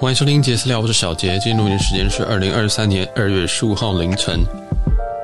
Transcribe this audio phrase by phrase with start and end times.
[0.00, 1.38] 欢迎收听杰私聊，我是小杰。
[1.40, 4.40] 今天录音时间是二零二三年二月十五号凌晨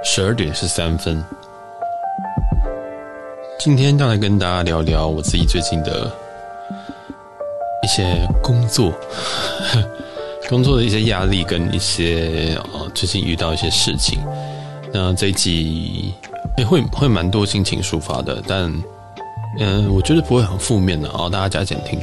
[0.04, 1.25] 十二点十三分。
[3.58, 6.12] 今天要来跟大家聊聊我自己最近的
[7.83, 8.93] 一些工作，
[10.47, 14.19] 工作的一些压力跟一些呃最近遇到一些事情。
[14.93, 16.12] 那这一集
[16.59, 18.70] 也会会蛮多心情抒发的，但
[19.59, 21.99] 嗯，我觉得不会很负面的啊，大家加减听。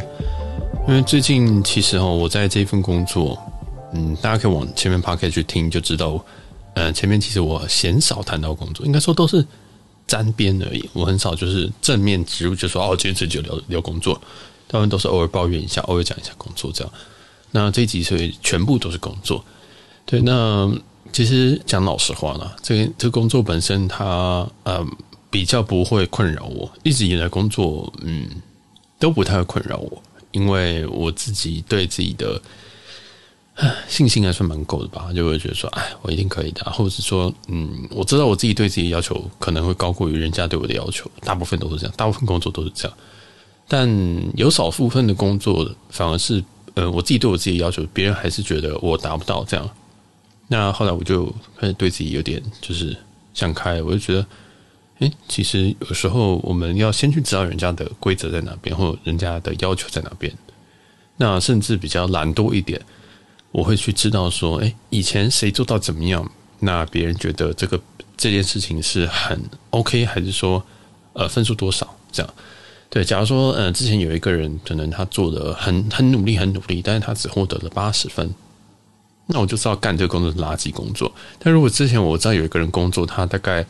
[0.85, 3.39] 因为最近其实哦，我在这份工作，
[3.93, 6.23] 嗯，大家可以往前面趴开去听，就知道，
[6.75, 9.43] 呃，前面其实我鲜少谈到工作，应该说都是
[10.05, 10.87] 沾边而已。
[10.91, 14.21] 我很少就是正面植入，就说哦，今天就聊聊工作，
[14.67, 16.93] 他们都是偶尔抱怨一下，偶尔讲一下工作这样。
[17.51, 19.43] 那这一集所以全部都是工作。
[20.05, 20.69] 对，那
[21.13, 24.85] 其实讲老实话啦，这个这个工作本身它呃
[25.31, 28.27] 比较不会困扰我，一直以来工作嗯
[28.99, 30.03] 都不太会困扰我。
[30.33, 32.41] 因为我自己对自己的
[33.87, 42.97] 信心还算蛮够的吧，就会觉得说，哎，我一定可以的，或者是说，嗯，我知道我自己对自己要求可能会高过于人家对我的要求，大部分都是这样，大部分工作都是这样，
[43.67, 43.87] 但
[44.35, 49.69] 有少部分的工作反而是，呃，我自己对我自己要求，别人还是觉得我达不到这样，
[50.47, 51.25] 那后来我就
[51.57, 52.97] 开始对自己有点就是
[53.33, 54.25] 想开，我就觉得。
[55.03, 60.31] 诶，其实有时候我们要先去知道人家的规则在哪边，或者人家的要求在哪边。
[61.17, 62.81] 那甚至比较懒惰一点，
[63.51, 66.31] 我会去知道说，诶，以前谁做到怎么样？
[66.59, 67.77] 那别人觉得这个
[68.15, 69.37] 这件事情是很
[69.71, 70.63] OK，还是说，
[71.11, 71.93] 呃，分数多少？
[72.09, 72.33] 这样。
[72.89, 78.33] 对，假如说，呃，之前有一个人可能他做的很很努力，很努力，但是他只获得了八十分，
[79.25, 81.11] 那我就知道干这个工作是垃圾工作。
[81.39, 83.65] 但如果之前我知道有一个人工作，他大概。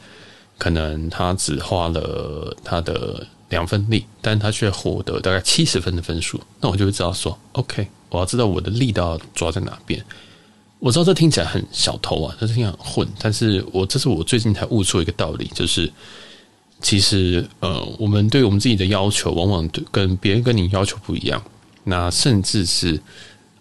[0.58, 10.04] 可能他只花了他的两分力，但他却获得大概七十分的分数，那我就会知道说，OK，我要知道我的力道抓在哪边。
[10.80, 15.92] 我知道这听起来很小偷啊，这听起来很混，但是我这是我最近才悟出一个道理，就是
[16.82, 21.42] 其实呃，我们对我们自己的要求，往往跟别人跟你要求不一样，
[21.84, 23.00] 那甚至是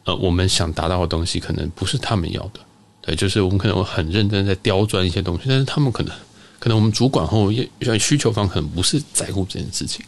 [0.05, 2.61] 呃，我们想达到的东西，可能不是他们要的。
[3.03, 6.13] 对，就是我们可能会很认真在刁钻一些东西，但是他们可能。
[6.63, 7.53] 可能我们主管或
[7.99, 10.05] 需求方可能不是在乎这件事情，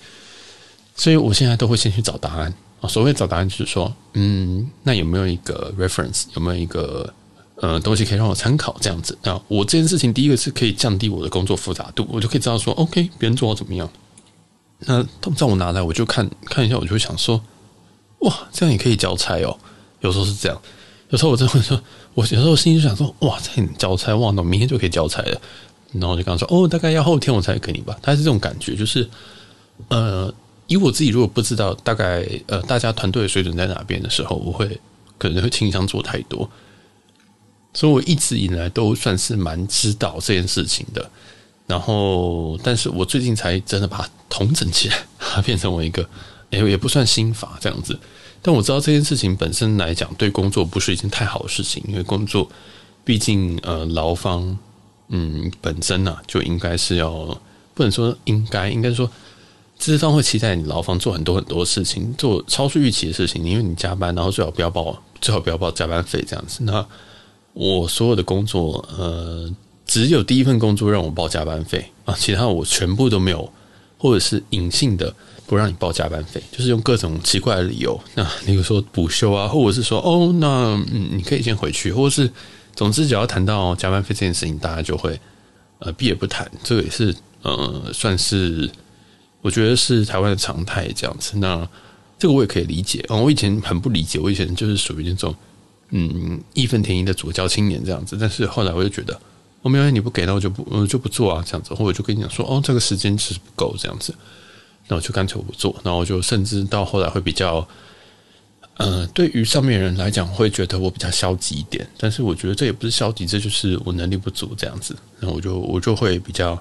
[0.95, 2.89] 所以我现在都会先去找答案啊。
[2.89, 7.13] 所谓找答案就是说，嗯，那有没有一个 reference，有没有一个
[7.57, 9.19] 呃东西可以让我参考这样子？
[9.25, 13.91] 那我这件事情第一个是可以降低我的工作复杂度，我就可以知道说，OK，别人做我怎么样？
[14.87, 17.43] 那他们叫我拿来，我就看看一下，我就会想说，
[18.21, 19.59] 哇，这样也可以交差哦。
[20.03, 20.63] 有时候是这样，
[21.09, 21.83] 有时候我真的会说，
[22.15, 25.41] 我有时候心里就想说，哇，这样交差，哇，那我明天就可以交差了。
[25.95, 27.97] 然后我就刚说哦，大概要后天我才给你吧。
[28.03, 29.09] 他是这种感觉，就是
[29.89, 30.33] 呃，
[30.67, 34.81] 以我自己如果不知道大概呃大家团队的水准在哪边的时候，我会
[35.19, 36.51] 可能会倾向做太多。
[37.73, 41.11] 所以我一直以来都算是蛮知道这件事情的。
[41.67, 45.07] 然后，但是我最近才真的把它统整起来，
[45.43, 46.09] 变成我一个
[46.51, 47.99] 哎也不算心法这样子。
[48.43, 52.49] 但我知道这件事情本身来讲，对工作不是一件太好的事情，因为工作
[53.05, 54.59] 毕竟呃劳方。
[55.09, 57.11] 嗯，本身呢、啊、就应该是要
[57.75, 59.09] 不能说应该，应该说
[59.79, 66.65] 资方会期待你劳方做很多很多事情，做超出预期的事情，因为你加班，然后最好不要报，最好不要报加班费这样子。
[66.65, 66.85] 那
[67.53, 69.55] 我所有的工作，呃，
[69.87, 73.53] 只有第一份工作让我报加班费啊，其他我全部都没有，
[73.99, 75.15] 或者是隐性的
[75.47, 82.31] 不让你报加班费，就是用各种奇怪的理由，那比如说补休啊，或者是说哦，那，你可以先回去，或者是。
[82.75, 85.21] 总之，只要谈到加班费这件事情，大家就会
[85.79, 86.51] 呃避而不谈。
[86.63, 88.71] 这个也是呃算是
[89.43, 91.39] 我觉得是台湾的常态这样子。
[91.39, 91.69] 那
[92.19, 93.17] 这个我也可以理解啊。
[93.17, 95.35] 我以前很不理解，我以前就是属于那种
[95.91, 98.17] 嗯义愤填膺的左教青年这样子。
[98.21, 99.19] 但是后来我就觉得，
[99.63, 101.73] 哦没有你不给，那我就不我就不做啊这样子。
[101.75, 104.15] 或者就跟你讲说，哦，这个时间其实不够这样子，
[104.89, 105.75] 那我就干脆不做。
[105.85, 107.67] 然后我就甚至到后来会比较。
[108.77, 114.97] 呃，对于上面人来讲，会觉得我比较消极一点，但是我觉得这也不是消极，这就是我能力不足这样子。
[115.21, 116.61] 然后我就我就会比较，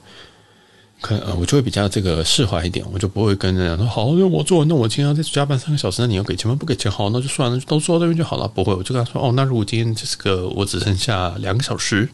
[1.01, 6.56] 可呃，我就会比较这个释怀一点，我就不会跟人家说好，那我做，那我今天要再加班三个小时，那你要给钱吗？
[6.56, 8.48] 不给钱，好，那就算了，都做到这边就好了。
[8.48, 12.07] 不会，我就跟他说，哦，那如果今天这个我只剩下两个小时，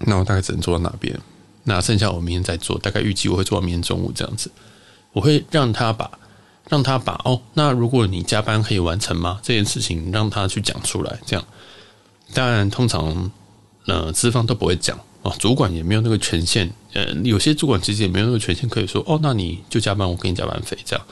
[0.00, 1.16] 那我大概只能做到哪边？
[1.62, 4.50] 那剩下我明天再做，大概预计我会做到明天中午这样子。
[5.12, 6.10] 我会让他把。
[6.68, 9.38] 让他把哦，那如果你加班可以完成吗？
[9.42, 11.44] 这件事情让他去讲出来，这样。
[12.32, 13.30] 当然，通常
[13.86, 16.70] 呃资方都不会讲哦，主管也没有那个权限。
[16.94, 21.04] 呃，有些主管其实也没有那个权限可以说哦，那你就加班，我给你加班费这样。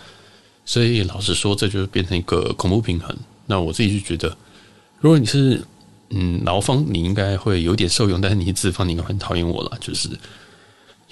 [0.65, 3.15] 所以老实说，这就变成一个恐怖平衡。
[3.47, 4.37] 那我自己就觉得，
[5.01, 5.63] 如果你是
[6.11, 9.77] 嗯劳方，你应该会有点受用，但是你是资方，你应该很讨厌我了。
[9.81, 10.09] 就是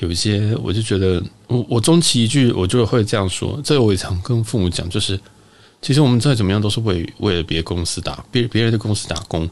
[0.00, 3.60] 有一些，我就觉得我我终其一句，我就会这样说。
[3.62, 5.18] 这个我也常跟父母讲，就是
[5.80, 9.48] 其实我们再怎么样都是为为了别的公司打别别人的公司打工。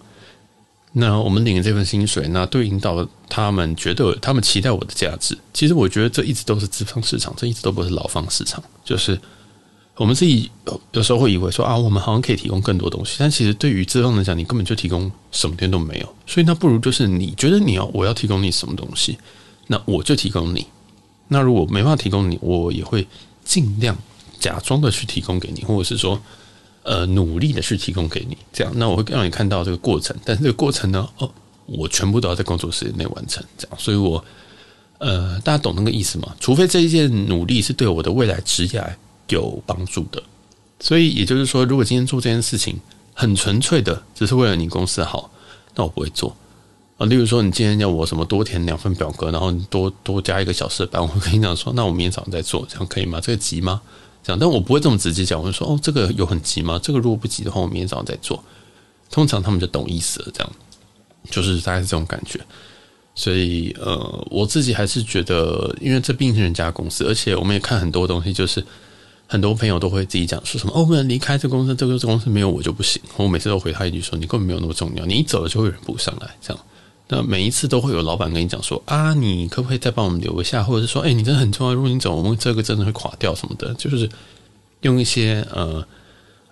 [0.92, 5.36] 那我们领了这份薪水，那对应到他们觉得他们期待我的价值。
[5.52, 8.60] 其实我觉得这一直都是资方市场，这一直都不是劳方市场。
[8.82, 9.20] 就是
[9.96, 10.50] 我们自己
[10.92, 16.14] 有时候会以为说啊，我们好像可以提供更多东西，但其实对于资方来讲，你根本就提供什么东西都没有。
[16.26, 19.18] 所以那不如就是你觉得你要我要提供你什么东西，
[19.68, 20.66] 那我就提供你。
[21.28, 23.06] 那如果没办法提供你，我也会
[23.44, 23.96] 尽量
[24.40, 26.20] 假装的去提供给你，或者是说。
[26.84, 30.16] 呃，努力的去提供给你，这样，那我会让你看到这个过程。
[30.24, 31.30] 但是这个过程呢，哦，
[31.66, 33.78] 我全部都要在工作时间内完成，这样。
[33.78, 34.24] 所以我，
[34.96, 36.34] 呃，大家懂那个意思吗？
[36.40, 38.96] 除非这一件努力是对我的未来职业
[39.28, 40.22] 有帮助的。
[40.80, 42.80] 所以也就是说，如果今天做这件事情
[43.12, 45.30] 很纯粹的，只是为了你公司好，
[45.74, 46.34] 那我不会做
[46.98, 47.06] 啊。
[47.06, 53.18] 例如说，你今天要我什么多填两份表格，然后你多多加一个小时的班，我会跟你讲说，那我明天早上再做，这样可以吗？
[53.20, 53.80] 这个急吗？
[54.22, 55.40] 这样，但我不会这么直接讲。
[55.40, 56.78] 我就说，哦，这个有很急吗？
[56.82, 58.44] 这个如果不急的话，我明天早上再做。
[59.10, 60.28] 通常他们就懂意思了。
[60.34, 60.52] 这样，
[61.30, 62.38] 就是大概是这种感觉。
[63.14, 68.64] 所以，呃，我自己还是觉得，因为这毕竟是人家公司，而且我们也看很多东西，就是
[69.26, 73.00] 很多朋友都会自己讲说什么，哦，不能离开这公司，这个公司没有我就不行。
[73.16, 76.30] 我每次都回他一句说，你根本没有那么重要，你一走了就会有人补上来。
[76.40, 76.64] 这样。
[77.10, 80.62] 那每一次都会有老板跟你讲说啊，你可不可以再帮我们留一下？
[80.62, 83.72] 或者是说，哎，你真的很重要，如果你走，我们这个真的会垮掉什么的。
[83.74, 84.06] 就是
[84.82, 85.82] 用一些呃，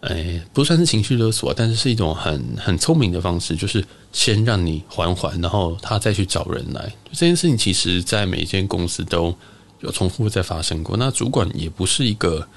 [0.00, 6.90] 哎，不算是情绪勒索，但是是一种很很聪明的方式，就是先让你缓缓，然后他再去找人来。
[7.12, 9.34] 这件事情，其实在每一间公司都
[9.80, 10.96] 有重复在发生过。
[10.96, 12.48] 那主管也不是一个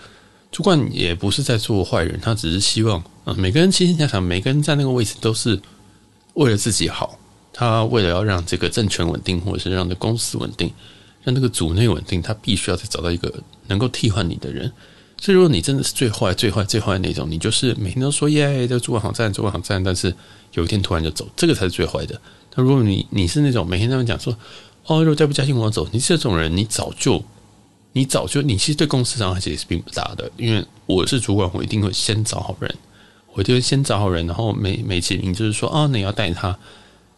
[0.54, 5.60] 主管，也不是在做坏人，他只是希望啊，每个人其实想想，每个人在那个位置都是
[6.36, 7.20] 为了自己好。
[7.60, 10.72] 他为了要让这个政权稳定，或者是让这公司稳定，
[11.26, 13.30] 让这个组内稳定，他必须要再找到一个
[13.68, 14.72] 能够替换你的人。
[15.20, 20.16] 所以，如果你真的是最坏、最坏、最坏的那种，你就是每天都说耶，这主管好赞，主管好赞，但是
[20.54, 22.18] 有一天突然就走，这个才是最坏的。
[22.56, 24.34] 那如果你你是那种每天在那讲说
[24.86, 27.22] 哦，如果再不加薪我要走，你这种人，你早就
[27.92, 30.32] 你早就你其实对公司伤害其实是并不大的。
[30.38, 32.74] 因为我是主管，我一定会先找好人，
[33.34, 36.58] 我就会先找好人，然后每每期你就是说啊，你要带他。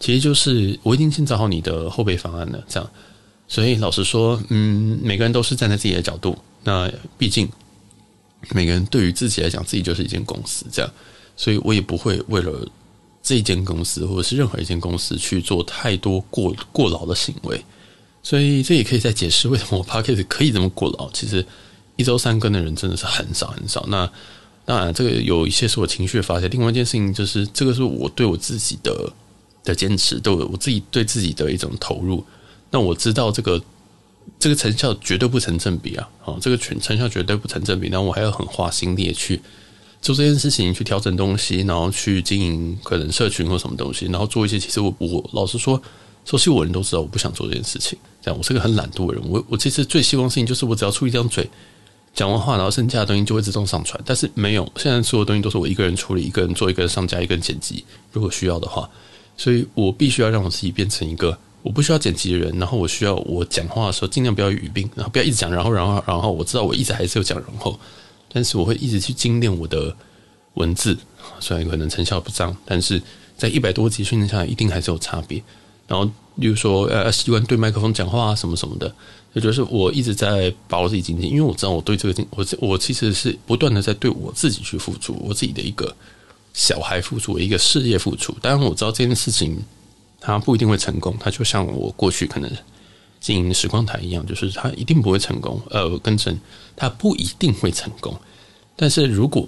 [0.02, 2.90] 其实就是我已经先找好你的后备方案了，这样。
[3.48, 6.36] 所以老实说，嗯，每个人都是站在自己的角度。
[6.64, 7.48] 那毕竟
[8.50, 10.92] 每个人对于自己来讲，自己就是一间公司，这样。
[11.38, 12.68] 所以我也不会为了
[13.22, 17.64] 这一间公司或者是任何一间公司去做太多过过劳的行为。
[18.24, 21.12] 所以这也可以再解释为什么我 Podcast 可以这么过劳。
[21.12, 21.46] 其实
[21.96, 23.86] 一周三更的人真的是很少很少。
[23.88, 24.12] 那
[24.66, 26.48] 当然，这个有一些是我情绪发泄。
[26.48, 29.12] 另外一件事情就是，这个是我对我自己的。
[29.64, 32.24] 的坚持，对我自己对自己的一种投入。
[32.70, 33.62] 那我知道这个
[34.40, 36.10] 这个成效绝对不成正比啊！
[36.24, 37.90] 啊，这个成成效绝对不成正比。
[37.90, 39.42] 那我还要很花心力去
[40.02, 44.58] 做这件事情，去调整东西，然后去经营可能社群或什么东西，然后做一些。
[44.58, 45.82] 其实我我老实说，
[46.24, 48.00] 熟悉我的人都知道，我不想做这件事情。
[48.22, 49.24] 这样，我是个很懒惰的人。
[49.28, 51.50] 我我其实最希望的事情就是，我只要出一张嘴，
[52.14, 54.02] 讲完话，然后剩下的东西就会自动上传。
[54.06, 57.84] 但是没有，现在所有东西都是我一个人处理，一个人做，一个人上架，一个人剪辑。
[58.14, 58.90] 如果需要的话。
[59.42, 67.80] 所以我必须要让我自己变成一个我不需要剪辑的人，然后我需要我讲话的时候尽量不要语病，然后不要一直讲，然后然后然后我知道我一直还是有讲然后，
[68.32, 69.96] 但是我会一直去精炼我的
[70.54, 70.96] 文字，
[71.40, 73.02] 虽然可能成效不彰，但是
[73.36, 75.42] 在一百多集训练下来一定还是有差别。
[75.88, 76.06] 然后
[76.36, 78.94] 例如说呃习惯对麦克风讲话啊什么什么的，
[79.34, 85.96] 也就是我一直在把我自己精进，因为我知道我对这个我我其实是不断的在对我自己去付出，我自己的一个。
[86.54, 89.58] 小孩付出，一个事业付出，当然我知道这件事情
[90.20, 92.52] 它不一定会成功，它就像我过去可能
[93.20, 95.62] 经营时光台一样，就是它一定不会成功。
[95.70, 96.36] 呃，跟着
[96.76, 98.20] 它不一定会成功，
[98.76, 99.48] 但是如果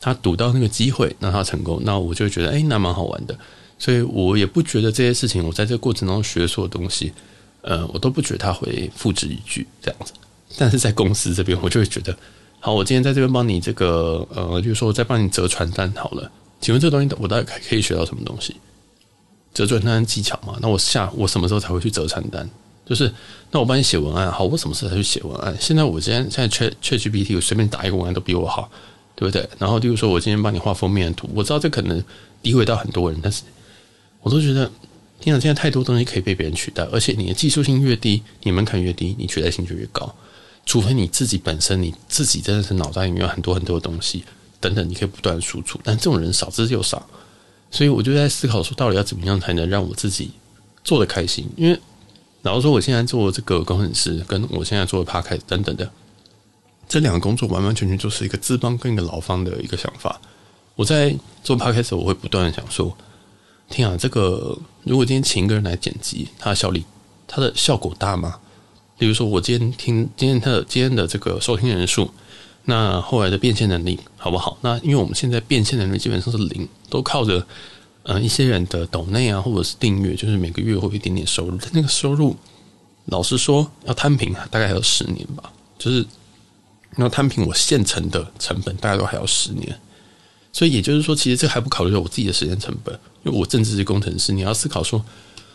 [0.00, 3.38] 他赌到那个机会让他成功，那我就觉得哎，那蛮好玩的。
[3.78, 7.12] 所以我也不觉得这些事情，我在这个过程中学所有东西，
[7.60, 10.12] 呃，我都不觉得他会付之一炬这样子。
[10.56, 12.16] 但是在公司这边，我就会觉得，
[12.62, 16.30] 好，我今天在这边帮你这个，呃，就是说我再帮你折传单好了。
[16.60, 18.54] 请问这个东西我大概可以学到什么东西？
[19.54, 20.58] 折传单技巧嘛？
[20.60, 22.48] 那我下我什么时候才会去折传单？
[22.84, 23.10] 就是
[23.50, 25.56] 那我帮你写文案，好，我什么时候才去写文案？
[25.58, 28.70] 现在我今天现在 Chat ChatGPT，我随便打一个文案都比我好，
[29.16, 29.48] 对不对？
[29.58, 32.02] 然后，例如说我今天帮你画封面图，我知道这可能
[32.42, 33.42] 诋毁到很多人，但是
[34.20, 34.70] 我都觉得，
[35.18, 40.14] 天啊，现在太多东西可以被别人取代，而且你的技术性越低，你门槛越低，你取代性就越高。
[40.70, 44.22] 除非你自己本身你自己真的是脑袋里面有很多很多的东西。
[44.60, 47.04] 等等，你可以不断输出，但这种人少之又少，
[47.72, 50.30] 所以我就在思考说，到底要怎么样才能让我自己
[50.84, 51.44] 做得开心？
[51.56, 51.80] 因为，
[52.40, 55.90] 然后说我现在做这个工程师，跟我现在做的 Podcast 等等的，
[56.88, 60.20] 这两个工作完完全全就是一个资方跟一个劳方的一个想法。
[60.76, 62.96] 我在做 Podcast，我会不断的想说，
[63.68, 66.84] 天啊，这个如果今天请一个人来剪辑，他的效率，
[67.26, 68.38] 他的效果大吗？
[69.00, 72.10] 比如说，我今天听今天的今天的这个收听人数。
[72.66, 74.58] 那后来的变现能力好不好？
[74.60, 77.44] 那因为我们现在变现能力基本上是零，都靠着
[78.02, 81.56] 呃一些人的抖内啊，或者是订阅，就是每个月会有一点点收入。
[81.56, 82.36] 但那个收入，
[83.06, 85.50] 老实说要摊平，大概还要十年吧。
[85.78, 86.04] 就是
[86.98, 89.74] 要摊平我现成的成本，大概都还要十年。
[90.52, 95.02] 所以也就是说，其实这还不考虑我自己的时间成本，因为我正职是工程师，你要思考说，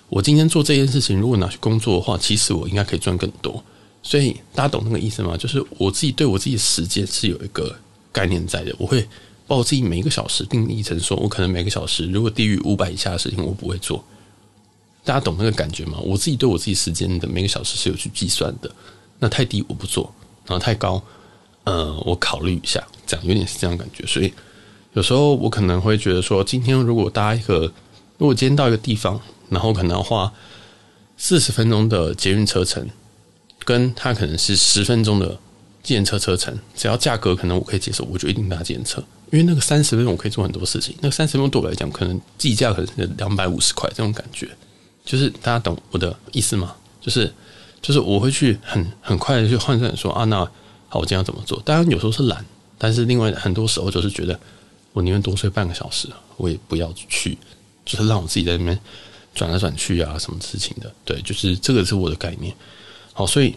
[0.09, 3.63] 我今天做这件事情，如果拿去工作的话，其实我应该可以赚更多。
[4.03, 5.35] 所以大家懂那个意思吗？
[5.35, 7.75] 就是我自己对我自己的时间是有一个
[8.12, 8.74] 概念在的。
[8.77, 9.07] 我会
[9.47, 14.03] 把我自己每一个小时定义成说，我可能每个小时如果低于五百以下的事情，我不会做。
[15.03, 15.97] 大家懂那个感觉吗？
[16.03, 18.69] 我自己对我自己时间的每个小时是有去计算的。
[19.17, 20.13] 那太低我不做，
[20.45, 21.01] 然后太高，
[21.63, 24.05] 呃，我考虑一下，这样有点是这样感觉。
[24.05, 24.31] 所以
[24.93, 27.71] 有时候我可能会觉得说，今天如果搭一个，
[28.17, 30.31] 如果今天到一个地方，然后可能要花
[31.17, 32.87] 四十分钟的捷运车程。
[33.63, 35.35] 跟他可能是十分钟的
[35.81, 40.95] 计程车车程，只要价格可能我可以接受，我就一定搭计程车，因为那个三十分钟我可以做很多事情。
[41.01, 44.47] 那三十分钟对我来讲，可能计价可能是两百五十块这种感觉，
[45.03, 46.75] 就是大家懂我的意思吗？
[47.01, 47.33] 就是
[47.81, 50.37] 就是我会去很很快的去换算说啊，那
[50.87, 51.59] 好，我今天要怎么做？
[51.65, 52.45] 当然有时候是懒，
[52.77, 54.39] 但是另外很多时候就是觉得
[54.93, 57.35] 我宁愿多睡半个小时，我也不要去，
[57.83, 58.79] 就是让我自己在那边
[59.36, 60.92] 转来转去啊，什么事情的。
[61.04, 62.51] 对，就是这个是我的概念。
[63.13, 63.56] 好，所以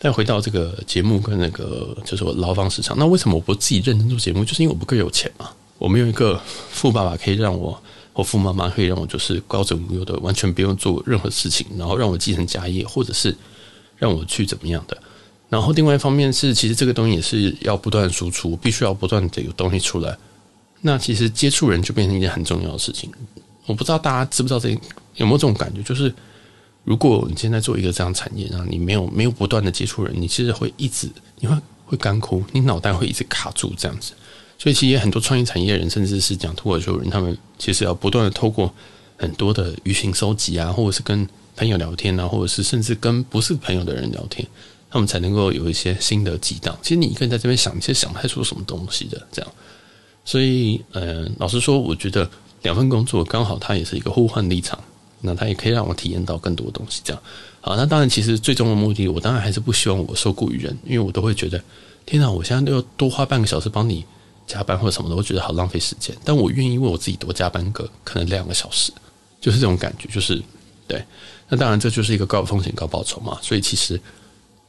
[0.00, 4.44] 再回到这个节目跟那个就是我劳方市场，那为什么我不自己认真做节目？
[4.44, 7.80] 就是因为我不够有钱嘛，我没有一个富爸爸可以让我
[8.12, 13.36] 或富妈妈可以让我就是高枕无忧的，完全不用做任何事情，然后让我继承家业，或者是
[13.96, 14.96] 让我去怎么样的。
[15.48, 20.16] 然后另外一方面是，其实这个东西也是要不断输出，必须要不断的有东西出来。
[20.80, 23.10] 那其实接触人就变成一件很重要的事情。
[23.66, 24.70] 我不知道大家知不知道这
[25.16, 26.12] 有没有这种感觉，就是。
[26.82, 34.14] 如果你现在做一个这样产业，然后你没有没有不断的接触人，你其实会一直你会会干枯，你脑袋会一直卡住这样子。
[34.58, 38.72] 所以其实很多创意产业人，甚至是讲脱口秀人，他们其实要不断的透过
[39.18, 44.44] 很多的舆情收集啊，或者是跟朋友聊天啊，或者是甚至跟不是朋友的人聊天，
[44.88, 46.76] 他们才能够有一些新的激荡。
[46.80, 49.52] 其实你一个人在这边想，其实想不太出什么东西的这样。
[50.24, 52.28] 所以，呃，老实说，我觉得
[52.62, 54.82] 两份工作刚好它也是一个互换立场。
[55.22, 57.22] 那他也可以让我体验到更多东西，这样
[57.60, 57.76] 好。
[57.76, 61.62] 那当然，其实最终的目的，我当然还是不希望我受雇于人，因为我都会觉得，
[62.06, 64.04] 天哪，我现在都要多花半个小时帮你
[64.46, 66.16] 加班或者什么的，我觉得好浪费时间。
[66.24, 68.92] 但我愿意为我自己多加班个可能两个小时，
[69.40, 70.42] 就是这种感觉，就是
[70.88, 71.04] 对。
[71.48, 73.38] 那当然，这就是一个高风险高报酬嘛。
[73.42, 74.00] 所以其实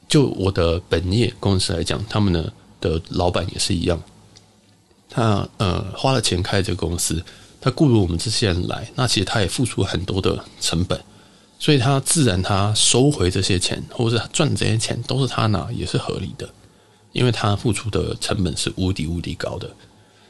[0.08, 4.02] 就我的本业公司来讲，他们的的老板也是一样，
[5.10, 7.24] 他呃花了钱开这个公司。
[7.64, 11.00] 他雇佣我们这些人来，那其实他也付出很多的成本，
[11.60, 16.50] 所以他自然他收回这些钱，或者是赚这些钱都是他拿，也是合理的，
[17.12, 19.70] 因为他付出的成本是无敌无敌高的，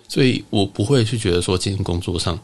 [0.10, 2.38] 所以我不会去觉得说今天工作上，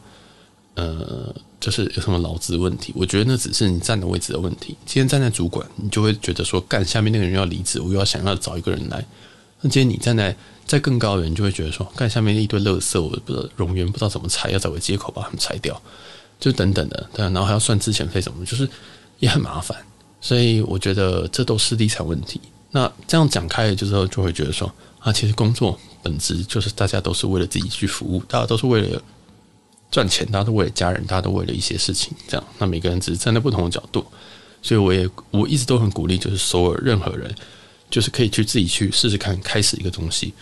[0.72, 4.74] 呃，就是有什么劳资问题，我觉得那只是你站的位置的问题。
[4.86, 9.04] 今天站在主管，你就会觉得说，干下面那个人要离职，我又要想要找一个人来。
[9.60, 10.34] 那今天你站在。
[10.68, 15.80] 在更高的人就会觉得说，看下面一堆垃圾，我不知道冗员不知道怎么裁，要找个接口把他们裁掉，
[16.38, 18.68] 就等等的，对，然后还要算之前费什么，就是
[19.18, 19.76] 也很麻烦。
[20.20, 22.38] 所以我觉得这都是地产问题。
[22.70, 29.02] 那这样讲开了之后，就会觉得说啊，其实工作本质就是大家都是为了自己去服务，大家都是为了
[29.90, 32.46] 赚钱，大家都为了家人，大家都为了一些事情，这样。
[32.58, 34.04] 那每个人只是站在不同的角度，
[34.60, 37.34] 所以我也我一直都很鼓励，就是所有任何人，
[37.88, 40.34] 就是可以去自己去试试看，开始一个东西。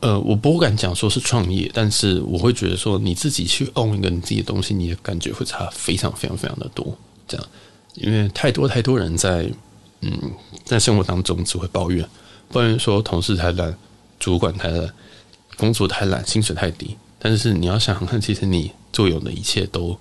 [0.00, 6.96] 呃，我不敢讲说是创业，但是我会觉得说你自己去 own 一个你自己的东西，你的感觉会差非常非常非常的多。
[7.26, 7.46] 这样，
[7.94, 9.50] 因为太多太多人在
[10.00, 10.32] 嗯，
[10.64, 12.06] 在生活当中只会抱怨，
[12.52, 13.76] 抱怨说同事太烂，
[14.18, 14.92] 主管太烂，
[15.56, 16.96] 工作太烂，薪水太低。
[17.18, 19.98] 但是你要想看，其实你做有的一切都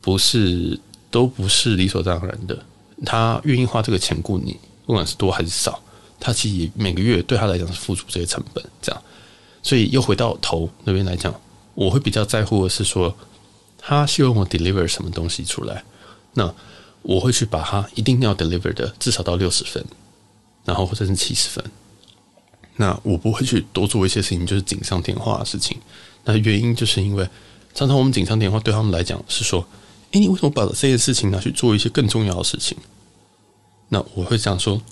[0.00, 0.78] 不是
[1.10, 2.58] 都不是理所当然的。
[3.04, 5.82] 他愿意花这个钱雇你，不管是多还是少。
[6.18, 9.02] 他其实每个月对他来讲是付出这些成本，这样，
[9.62, 11.34] 所以又回到头那边来讲，
[11.74, 13.14] 我会比较在乎的是说，
[13.78, 15.84] 他希望我 deliver 什么东西出来，
[16.34, 16.52] 那
[17.02, 19.84] 我会去把他一定要 deliver 的至少到六十分，
[20.64, 21.64] 然后或者是七十分，
[22.76, 25.78] 那我不会去多做一些事情，就是锦上添花的事情。
[26.24, 27.28] 那原因就是因为
[27.74, 29.64] 常常我们锦上添花对他们来讲是说，
[30.12, 32.76] 哎，你为什么把这件事情拿去做一些更重要的事情？
[33.88, 34.82] 那我会这样说，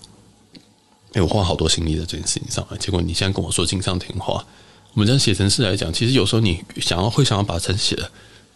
[1.15, 4.45] 哎，我花好多心力在这件事情上，结果你现在跟我说锦上添花。
[4.93, 8.11] 我们这样写程式来讲，其实有时候你想要会想要把程式写得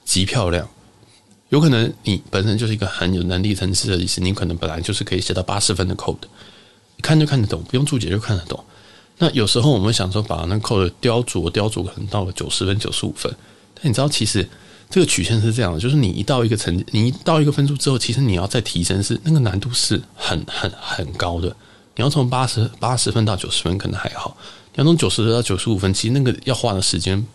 [0.04, 0.68] 极漂亮，
[1.48, 6.16] 有可能你本身就是一个很有能力程式的意思，你可能本来就是可以写到八十分的 code，
[7.00, 8.62] 看就看得懂，不用注解就看得懂。
[9.18, 13.32] 那有时候我们想说把那 code 雕琢雕琢，可能到了九十分、九十五分，
[13.74, 14.48] 但你知道其实
[14.88, 21.56] 这个曲线是这样的，就是你一到一个成，你一到一个分数之后，其实你要再提升是那个难度是很很很高的。
[21.98, 24.36] 你要从八十八十分到九十分可能还好。
[24.72, 27.26] 你要从九十到九十五分，其实那个要花的时间，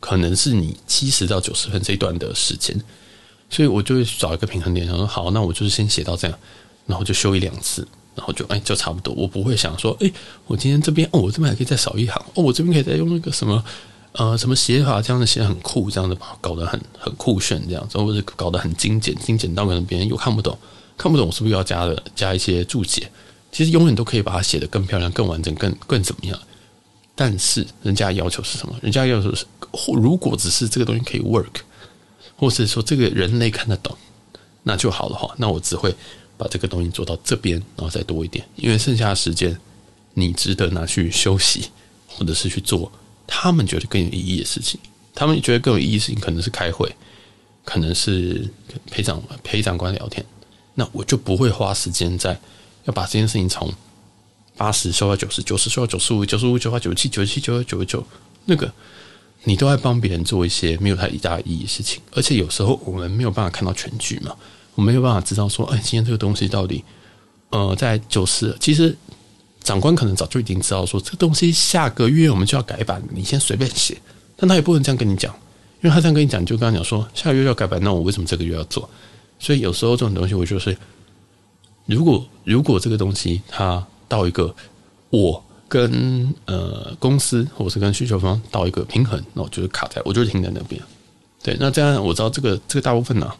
[0.00, 2.78] 可能是你七十到九十分这一段的时间，
[3.48, 6.38] 所以我就会找一个平衡点，想说好，那我就是先写到这样，
[6.86, 10.12] 然后就修一两次，然后就哎就差不多，我不会想说哎，
[10.46, 13.64] 我今天这边哦，我这边还可以再少一行哦，我这边可以再用那个什么
[14.12, 20.58] 呃什么写法，这样子写很酷，这样子搞得很很酷炫这样子，或者搞得很精简，精简到可能别人又看不懂，
[20.98, 23.10] 看不懂我是不是要加的加一些注解？
[23.52, 26.36] 其实永远都可以把它写得更漂亮、更完整、更更怎么样。
[27.14, 28.74] 但是人家要求是什么？
[28.82, 29.46] 人家要求是，
[29.94, 31.60] 如果只是这个东西可以 work，
[32.36, 33.96] 或是说这个人类看得懂，
[34.62, 35.94] 那就好的话，那我只会
[36.38, 39.56] 把这个东西做到这边，然后再多一点，因为剩下的时间
[40.14, 41.68] 你值得拿去休息，
[42.06, 42.90] 或者是去做
[43.26, 44.80] 他们觉得更有意义的事情。
[45.14, 46.90] 他们觉得更有意义的事情，可能是开会，
[47.62, 48.48] 可能是
[48.90, 50.24] 陪长陪长官聊天，
[50.74, 52.40] 那我就不会花时间在
[52.84, 53.72] 要把这件事情从。
[54.54, 58.06] 八十修到九十，九十修到九十五，九十五修到九十七，九十七修到九十九，
[58.44, 58.70] 那个
[59.44, 64.36] 你都在帮别人做一些没有太大意义的事情，而且有时候我们没有办法看到全局嘛，
[64.74, 66.84] 我们没有办法知道说，哎，今天这个东西到底，
[67.48, 68.94] 呃，在九十，其实
[69.64, 73.96] 长官可能早就已经知道说，这个东西下个月我们就要改版，你先随便写，
[74.36, 75.34] 但他也不能这样跟你讲，
[75.80, 78.88] 因为他这样跟你讲，就跟他讲说，下个月要改版，那我为什么这个月要做？
[79.38, 80.76] 所以有时候这种东西，我就是，
[81.86, 83.84] 如果如果这个东西它。
[84.12, 84.54] 到一个
[85.08, 90.78] 我跟呃公司或者是跟需求方到一个平衡，那我就是卡在，我就是停在那边。
[91.42, 93.34] 对，那这样我知道这个这个大部分呢、啊，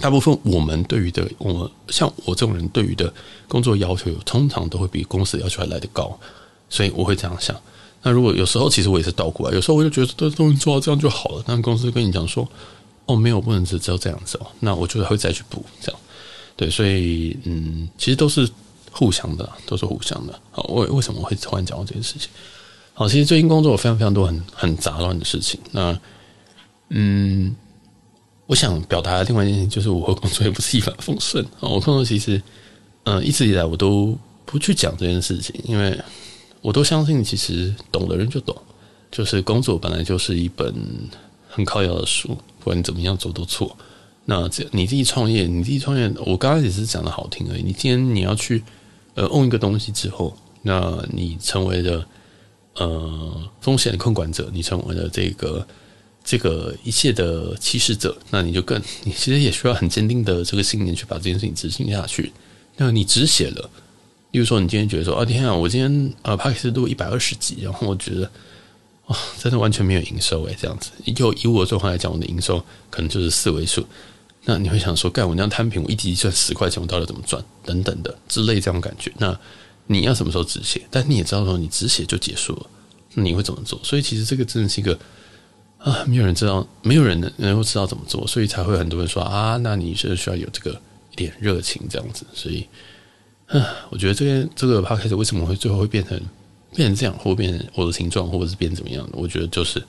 [0.00, 3.12] 大部分我们对于的我们像我这种人对于的
[3.46, 6.18] 工作要求，通常都会比公司要求还来得高，
[6.70, 7.54] 所以我会这样想。
[8.02, 12.48] 那如果有时候其实我也是倒过来，有时候我就觉得这东西做到这样就好了，但公司跟你讲说
[13.04, 16.00] 哦没有，不能只只有这样子哦，那我就会再去补这样。
[16.56, 18.48] 对，所以嗯，其实都是。
[18.96, 20.40] 互相的都是互相的。
[20.52, 22.28] 好，为为什么会突然讲到这件事情？
[22.92, 25.58] 好，其实最近工作有非常非常多很很杂乱的事情。
[25.72, 25.98] 那
[26.90, 27.56] 嗯，
[28.46, 31.44] 我想表达另外一件事情就是，我工作也不是一帆风顺。
[31.58, 32.40] 我工作其实
[33.02, 36.00] 嗯、一直以来我都不去讲这件事情，因为
[36.60, 38.56] 我都相信，其实懂的人就懂。
[39.10, 40.72] 就是工作本来就是一本
[41.48, 42.28] 很靠要的书，
[42.60, 43.76] 不管你怎么样做都错。
[44.26, 47.62] 那这你自己创业，你自己创业，我刚开始是讲的好听而已。
[47.62, 48.62] 你今天你要去。
[49.16, 52.04] 呃，own 一个东西之后，那你成为了
[52.74, 55.64] 呃风险的控管者，你成为了这个
[56.24, 62.32] 这个一切的起始者，那你就更你其实也需要很坚定的这个信念去把这件事情执行下去。
[62.76, 63.70] 那你只写了，
[64.32, 68.28] 例如说你今天觉得说啊天啊，我今天呃 Podcast 录一百二十集，然后我觉得
[69.06, 72.58] 哇，真的完全没有营收诶，这样子，就以我的状况来讲，我的营收
[72.90, 73.86] 可能就是四位数。
[74.46, 77.42] 那你会想说，干我那样摊平，我一集赚十块钱，我到底怎么赚？
[77.64, 79.10] 等等的之类这种感觉。
[79.16, 79.34] 那
[79.86, 80.82] 你要什么时候止血？
[80.90, 82.66] 但你也知道说，你止血就结束了，
[83.14, 83.80] 那你会怎么做？
[83.82, 84.98] 所以其实这个真的是一个
[85.78, 90.78] 啊，没有人知道，没有人能能够知道怎么做，所以才会很多人说啊，那你是需要有这个
[91.12, 92.26] 一点热情这样子。
[92.34, 92.66] 所以，
[93.46, 96.20] 啊， 我觉得这个这个 p 开始为什么会最后会变成
[96.74, 99.12] 变成这样，或变成我的形状，或者是变怎么样的？
[99.14, 99.82] 我觉得就是。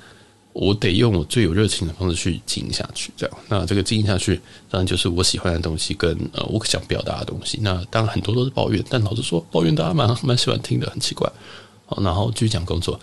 [0.56, 3.38] 我得用我最有热情的方式去经营下去，这样。
[3.50, 4.40] 那这个经营下去，
[4.70, 7.60] 当然就是我喜欢的东西跟呃我想表达的东西。
[7.62, 11.30] 那当然很多都是抱怨，但老实说，抱怨大家蛮蛮喜欢听的，很奇怪。
[11.86, 12.98] 好，然后继续讲工作。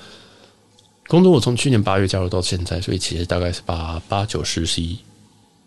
[1.09, 4.97] 工作我从去年八月加入到现在，所以其实大概是八八九十十一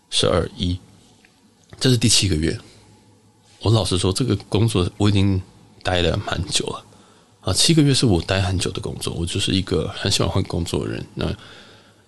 [0.10, 0.80] 十二一，
[1.80, 2.58] 这是第七个月。
[3.62, 5.40] 我老实说，这个工作我已经
[5.84, 6.84] 待了蛮久了
[7.42, 9.14] 啊，七个月是我待很久的工作。
[9.14, 11.06] 我就是一个很喜欢换工作的人。
[11.14, 11.32] 那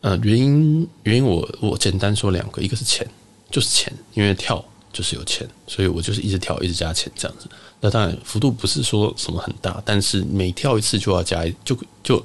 [0.02, 3.06] 呃，原因原因我我简单说两个，一个是钱，
[3.50, 7.50] 就是钱，因为跳就是有钱，所以我就是一直跳，一直加钱这样子。
[7.82, 12.24] 那当然幅度不是说什么很大，但是每跳一次就要加，就就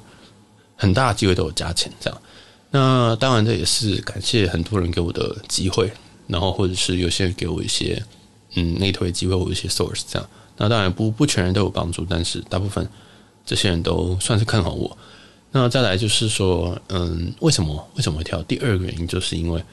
[0.75, 2.21] 很大的机会都有加钱这样。
[2.71, 5.91] 那当然这也是感谢很多人给我的机会，
[6.27, 8.01] 然后或者是有些人给我一些
[8.55, 10.29] 嗯内推机会，或者一些 source 这样。
[10.57, 12.87] 那当然不不全人都有帮助，但是大部分
[13.45, 14.97] 这些人都算是看好我。
[15.55, 18.41] 那再来就是说，嗯，为什么为什么会跳？
[18.41, 19.63] 第二个原因就是因为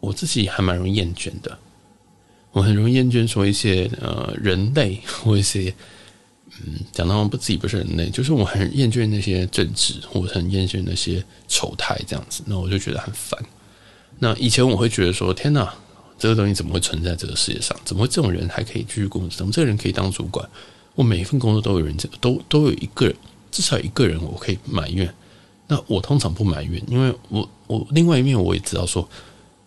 [0.00, 1.56] 我自己还蛮容易厌倦的，
[2.52, 5.74] 我很容易厌倦说一些呃人类或一些
[6.62, 13.38] 嗯讲到不自己不是人类，就是我很厌倦那些政治，我很厌倦那些丑态这样子，那我就觉得很烦。
[14.20, 15.74] 那以前我会觉得说，天哪，
[16.18, 17.78] 这个东西怎么会存在这个世界上？
[17.84, 19.36] 怎么会这种人还可以继续工作？
[19.36, 20.48] 怎么这个人可以当主管？
[20.94, 23.16] 我每一份工作都有人，这都都有一个人，
[23.54, 25.08] 至少一个人我可以埋怨。
[25.68, 29.08] 那我通常不埋怨，因为我我另外一面我也知道说，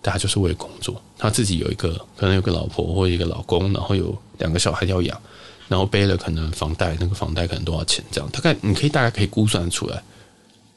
[0.01, 5.19] 大家就是为了工作，他自己有一个可能有个老婆或一个老公，然后有两个小孩要养，
[5.67, 8.03] 然后背了可能房贷，那个房贷可能多少钱？
[8.11, 10.03] 这样大概你可以大概可以估算出来。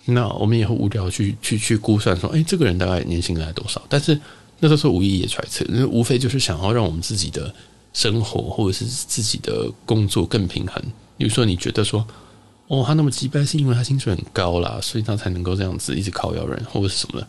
[0.07, 3.83] 那我们也会无聊去去去估算说，哎，这个人大概年薪大概多少？
[3.91, 4.19] 但是
[4.59, 7.55] 那都是无意义的揣测，因为无非就是想要让我们自己的
[7.93, 10.83] 生活或者是自己的工作更平衡。
[11.19, 12.07] 比如说，你觉得说，
[12.71, 17.27] 哦，他那么急掰，是因为他薪水很高啦，所以他才能够这样子一直靠要人或者是什么的。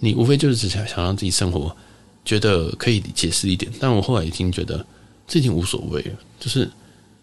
[0.00, 1.74] 你无非就是只想想让自己生活
[2.26, 3.72] 觉得可以解释一点。
[3.80, 4.84] 但我后来已经觉得
[5.26, 6.70] 这已经无所谓了，就是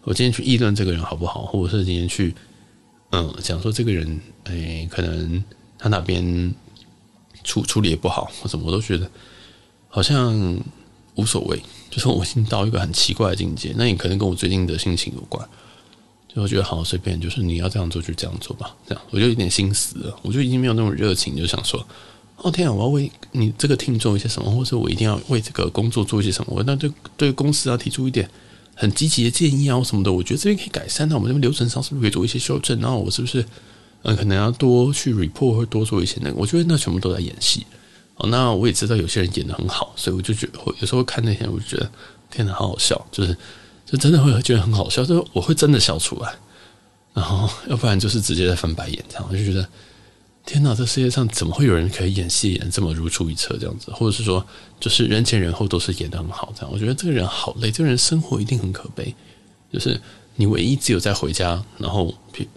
[0.02, 2.34] 我今天去议论这个人好不好，或者是今天去。
[3.12, 5.42] 嗯，讲说这个人，哎，可能
[5.76, 6.54] 他哪边
[7.42, 9.10] 处处理也不好，或什么，我都觉得
[9.88, 10.56] 好像
[11.16, 11.60] 无所谓。
[11.90, 15.48] 就是我已经到一个很奇怪的境界，那也可能跟我最近的心情有关。
[16.34, 18.74] 就我觉得好随便，就是你要这样做就这样做吧。
[18.86, 21.84] 这样我就有点心死了，我就已经没有那种热情，就想说，
[22.36, 28.28] 哦天啊，我要为你这个听众一些什么，或者我一定要为这个工作做一些什么，我那对对公司要提出一点。
[28.76, 31.06] 很积极的建议啊，什么的，我觉得这边可以改善。
[31.10, 32.80] 那我们这边流程上是不是可以做一些修正？
[32.80, 33.44] 然后我是不是
[34.04, 36.36] 嗯，可能要多去 report 或多做一些那个？
[36.36, 37.66] 我觉得那全部都在演戏。
[38.14, 41.90] 哦，那我也知道有些人演得很好，所以我就觉得，我有时候看那些，我就觉得
[42.30, 43.36] 天哪，好好笑，就是
[43.90, 46.34] 就真的会觉得很好笑，就我会真的笑出来。
[47.12, 49.66] 然后要不然就是直接在翻白眼，这样我就觉得。
[50.46, 53.92] 天哪，这世界上怎么会有人可以演戏演这么如出一辙这样子？
[53.92, 54.44] 或者是说，
[54.80, 56.70] 就是人前人后都是演得很好这样？
[56.72, 59.14] 我觉得这个人好累，这个人生活一定很可悲。
[59.70, 60.00] 就是
[60.36, 62.12] 你唯一只有在回家，然后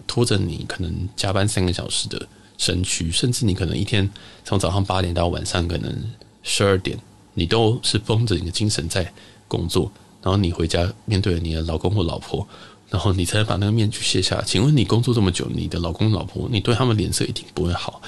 [0.06, 4.10] 拖着你可能加班三个小时的身躯，甚至你可能一天
[4.44, 5.94] 从早上八点到晚上可能
[6.42, 6.98] 十二点，
[7.34, 9.12] 你都是绷着你的精神在
[9.46, 9.92] 工作，
[10.24, 12.44] 然后你回家面对你的老公或老婆。
[12.90, 14.40] 然后你才把那个面具卸下。
[14.46, 18.00] 请问你工作这么久，你的老公老婆，你对他们脸色一定不会好。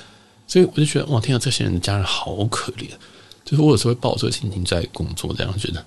[0.47, 2.87] 所以我就觉得，哇，天啊，这些人的家人好可怜。
[3.45, 5.81] 就是我有时候会抱着心情在工作，这样觉得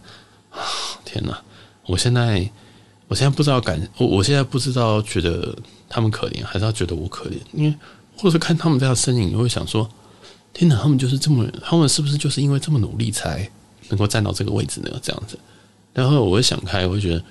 [0.50, 0.60] 啊，
[1.06, 1.39] 天哪！
[1.86, 2.52] 我现在，
[3.08, 5.56] 我现在不知道感，我我现在不知道觉得
[5.88, 7.38] 他们可怜，还是要觉得我可怜？
[7.54, 7.74] 因为
[8.18, 9.89] 或者是看他们这样身影，你会想说，
[10.52, 13.50] 天哪，他们就是这么，他们是不是就是因为这么努力才
[13.88, 15.00] 能够站到这个位置呢？
[15.02, 15.39] 这样子。
[15.93, 17.23] 然后我会想开，我会觉得。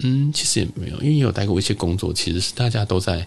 [0.00, 3.26] 嗯，其实也没有，因为也有带过一些工作，其实是大家都在。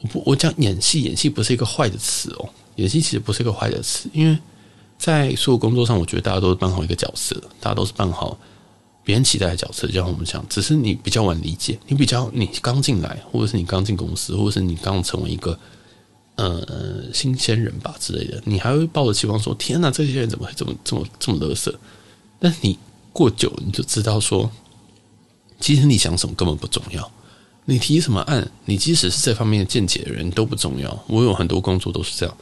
[0.00, 4.36] 我不，我讲演戏，演戏不是一个坏的词哦，演戏其实不是一个坏的词，因为
[4.98, 8.36] 在所有工作上，我觉得大家都是扮好一个角色，大家都是扮好
[9.04, 15.56] 别人期待的角色，就像我们讲，只是你比较晚理解，你比较你刚进来，或者是你刚进公司，或者是你刚成为一个
[16.34, 21.72] 呃新鲜人吧之类的，你还会抱着期望说：天哪，这些人怎么会这么这么这么垃圾？
[22.40, 22.76] 但你
[23.16, 24.50] 过久，你就知道说。
[25.58, 27.10] 其实你想什么根本不重要，
[27.64, 31.04] 你提什么案，你即使是这方面的见解的人都不重要。
[31.06, 32.36] 我有很多工作都是这样，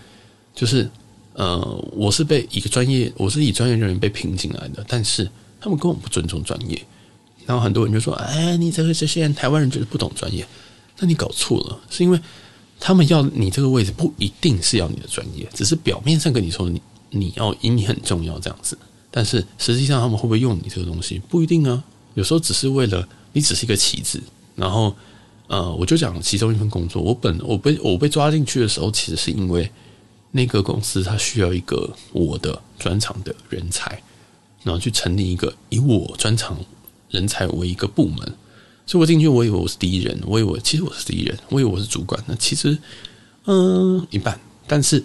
[0.52, 0.90] 就是
[1.34, 1.60] 呃，
[1.92, 6.84] 我是被一个专业，我是以专业人员被聘进来的，但是他们根本不尊重专业。
[7.46, 10.44] 然后很多人就说：“哎，你这个这些人台湾人就是不懂专业。”
[10.98, 12.20] 那你搞错了，是因为
[12.80, 18.76] 他们要你这个位置不一定是要你的专业，只是表面上跟你说你你要你很重要这样子，
[19.16, 21.84] 但是实际上他们会不会用你这个东西不一定啊。
[22.14, 24.20] 有时候只是为了你只是一个棋子，
[24.56, 24.92] 然后
[25.46, 29.70] 呃，我就讲其中一份工作，我本我被我被抓进去的时候，其实是因为
[30.32, 34.02] 那个公司它需要一个我的专长的人才，
[34.64, 36.58] 然后去成立一个以我专长
[37.10, 38.18] 人才为一个部门，
[38.84, 42.76] 所以我进去，我以为我是第一人，我以为其实我是第一人，我以为我是主管，那其实
[43.44, 45.04] 嗯、一半，但是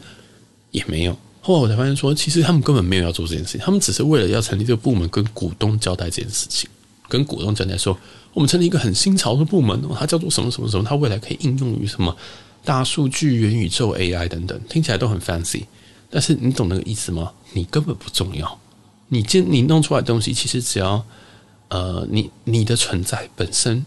[0.72, 1.16] 也没有。
[1.50, 6.70] 后来我才发现说，其实他们根本没有要做这件事情，他们只是为了要成立这个部门，跟股东交代这件事情。
[7.08, 7.98] 跟股东交代说，
[8.36, 12.16] 我们成立一个很新潮的部门，它叫做什么什么什么，它未来可以应用于什么
[12.64, 15.64] 大数据、元宇宙、AI 等等，听起来都很 fancy。
[16.12, 17.32] 但是你懂那个意思吗？
[17.54, 18.60] 你根本不重要。
[19.08, 21.04] 你建你弄出来的东西，其实只要
[21.70, 23.84] 呃，你你的存在本身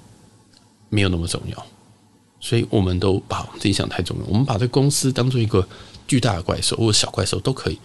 [0.89, 1.67] 没有那么重要。
[2.41, 5.65] 所以我们都把自己想太重要，我们把这公司当做一个
[6.07, 7.79] 巨大的怪兽或者小怪兽都可以，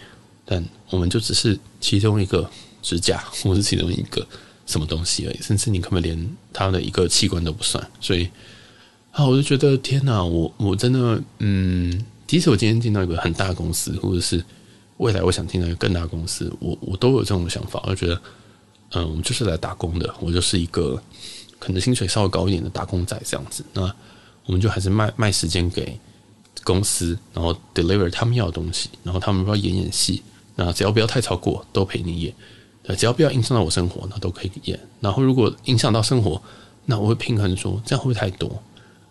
[0.46, 2.50] 但我们就只是其中一个
[2.82, 4.28] 支架，或是其中一个。
[4.68, 8.28] 什么东西而已，甚至你根本连他的一个器官都不算，所以
[9.14, 14.44] 啊，我就觉得天哪，我我真的，嗯，即使我今天进到一个很大的公司，或者是
[14.98, 18.22] 未来我想进到一个更大公司，我我都有这种想法，我觉得，
[18.90, 21.02] 嗯，我就是来打工的，我就是一个
[21.60, 23.64] 可能薪水稍微高一点的打工仔这样子。
[23.72, 23.84] 那
[24.48, 25.98] 我们就还是卖卖时间给
[26.68, 30.22] 公司，然后 deliver 他们要的东西，然后他们要演演戏，
[30.58, 32.34] 那只要不要太超过，都陪你演。
[32.98, 34.78] 只要不要影响到我生活，那都可以演。
[35.00, 36.42] 然后如果影响到生活，
[36.86, 38.62] 那我会平衡说，这样会不会太多？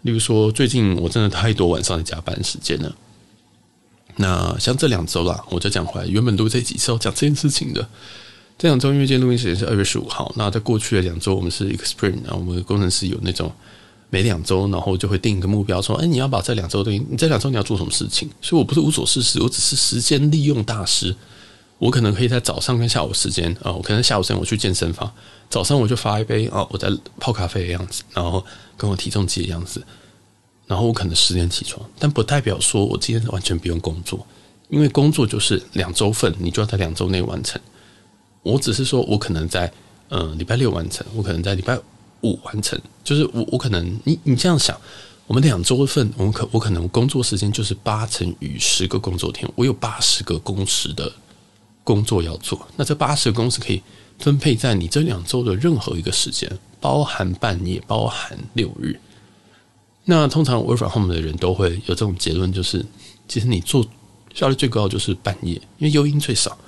[0.02, 2.94] 例如说，最近我真的太多晚上的加班时间了。
[4.16, 7.86] 那像这两周啦，我就讲回来，原本录这几次要讲这件事情的。
[8.56, 13.52] 这两周因为今天录音时间是二月十五号，那在过去的两周，我们是 e x p r i n t 然后我们的工程师有那种
[14.10, 18.30] 每两周，然后就会定一个目标，说，哎，你要把这两周的，你这两周你要做什么事情？
[18.40, 21.14] 所以我不是无所事事，我只是时间利用大师。
[21.78, 25.12] 我可能可以在早上跟下午时间啊，我可能下午时间我去健身房，
[25.50, 26.90] 早上我就发一杯啊，我在
[27.20, 28.42] 泡咖啡的样子，然后
[28.78, 29.82] 跟我体重计的样子，
[30.66, 34.26] 然后我可能十点起床，但不代表说我今天完全不用工作，
[34.70, 37.60] 因为工作就是两周份，你就要在两周内完成。
[38.42, 39.70] 我只是说我可能在
[40.08, 41.76] 嗯、礼拜六完成，我可能在礼拜
[42.26, 44.76] 五完成，就是我我可能你你这样想，
[45.26, 51.12] 我们两周份，我们可我可能工作时间就是八乘以十个工作天，我有八十个工时的。
[51.86, 53.80] 工作要做，那这八十个工时可以
[54.18, 58.98] 分配在你这两周的任何一个时间，包含半夜，包含六日。
[60.04, 62.84] 那通常 work from home 的人都会有这种结论，就是
[63.28, 63.86] 其实你做
[64.34, 66.58] 效率最高就是半夜，因为诱因最少，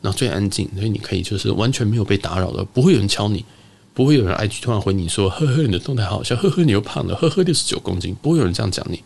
[0.00, 3.44] 然后最安静，所以你可以就是完全没有被打扰的，不会有人敲你，
[3.94, 9.02] 不会有人 IG 突然回你说，呵呵，你的动态好好笑，呵呵，你又胖了，呵呵，六十九公斤，不会有人这样讲你，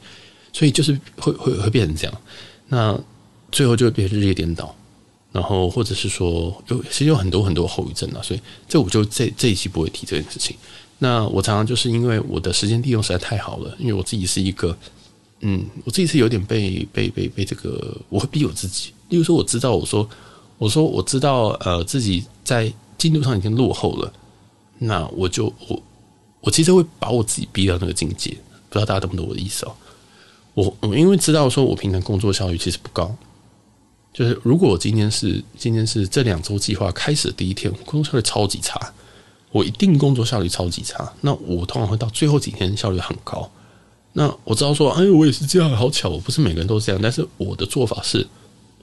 [0.52, 2.20] 所以就是会会会变成这样，
[2.68, 2.98] 那
[3.52, 4.74] 最后就会变成日夜颠倒。
[5.30, 10.56] 然后，或者是说，有其实有很多很多后遗症啊，所以这我就这这一期不会提这件事情。
[10.98, 14.74] 那我常常就是因为我的时间利用实在太好了，因为我自己是一个，
[15.40, 18.90] 嗯，我自己是有点被被被被这个，我会逼我自己。
[19.10, 20.08] 例如说，我知道我说
[20.56, 24.10] 我说我知道呃自己在进度上已经落后了，
[24.78, 25.82] 那我就我
[26.40, 28.36] 我其实会把我自己逼到那个境界。
[28.68, 29.72] 不知道大家懂不懂我的意思哦？
[30.52, 33.14] 我我因为知道说我平常工作效率其实不高。
[34.12, 38.92] 就是如果我今天是今天是这两周计划开始的第一天，工作效率超级差，
[39.52, 41.10] 我一定工作效率超级差。
[41.20, 43.50] 那我通常会到最后几天效率很高。
[44.14, 47.00] 那我知道说，哎，我也是这样，好巧，我不是每个人都这样。
[47.00, 48.26] 但是我的做法是，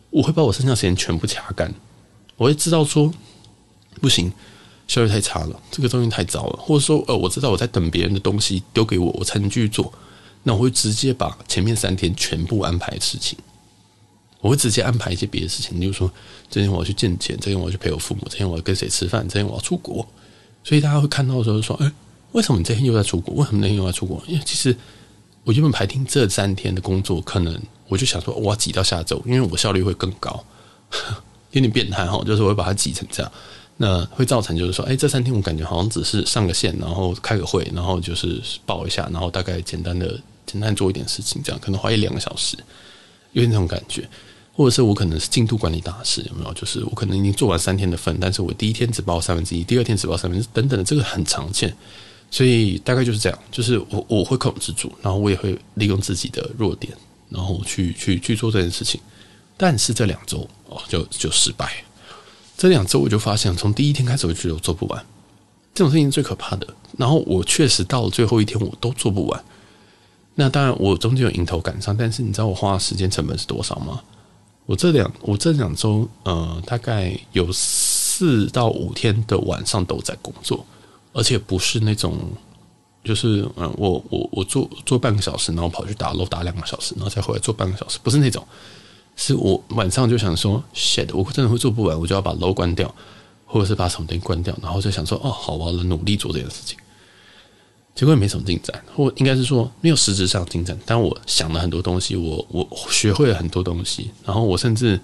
[0.10, 1.74] 我会把我剩下时间全部掐干。
[2.38, 3.12] 我会知道说，
[4.00, 4.32] 不行，
[4.88, 9.92] 效率太差了，这个东西太糟了，或者说，呃，我知道我在等别人的东西丢给我，我才能继续做。
[10.44, 13.38] 那我会直接把前面三天全部安排的事情。
[14.42, 16.08] 我会直接安排一些别的事情，例如说，
[16.52, 20.08] 今天我要去见钱，今天我要去陪我父母，今天我要跟谁吃饭，今天我要出国。
[20.64, 21.92] 所以大家会看到的时候说：“哎，
[22.34, 23.34] 为什么你这天又在出国？
[23.36, 24.78] 为什么那天又在出国？”因为其实
[25.44, 30.46] 我原本排定这三天的工作，可能我就想说，我要挤到下周，因为我效率会更高。
[31.52, 33.32] 有点变态哈，就是我会把它挤成这样，
[33.78, 42.58] 那会造成就是说，哎，这三天我感觉好像只是上个线，然后开个会，然后就是报一下，然后大概简单的简单做一点事情，这样可能花一两个小时，
[43.34, 44.08] 有点那种感觉。
[44.58, 46.54] 或者是我可能是进度管理大师，有没有？
[46.54, 51.76] 就是我可能已经做完三天的份，但是我第一天只报三分之一，第二天只报三分之一，等等的，这个很常见。
[52.32, 56.94] 所以大概就是这样，就是我我会控制住，然后我也会利用自己的弱点，
[57.28, 59.02] 然后去去去做这件事情。
[59.58, 61.84] 但是这两周哦，就就失败。
[62.58, 65.06] 这两周我就发现，从第一天开始我就觉得我做不完，
[65.74, 66.68] 这种事情最可怕的。
[66.98, 69.44] 然后我确实到了最后一天，我都做不完。
[70.36, 74.02] 那当然，我中间有迎头赶上，但是你知道我花的时间成本是多少吗？
[74.66, 80.66] 我这两我这两周，呃，大概有四到五天的晚上都在工作，
[81.14, 82.18] 而且不是那种，
[83.04, 88.46] 就是嗯、我我我做做半个小时，然后跑去打楼打两个小时，然后再回来做半个小时，不是那种，
[89.16, 92.94] 是我晚上就想说，shit，我真的会做不完，我就要把楼关掉，
[93.46, 96.78] 或者是把什么东西关掉，然后就想说，哦，好，我要努力做这件事情。
[97.96, 100.78] 结果也没什么进展，或应该是说没有实质上进展。
[100.86, 105.00] 但我想了很多东西，我我学会了很多东西，然后我甚至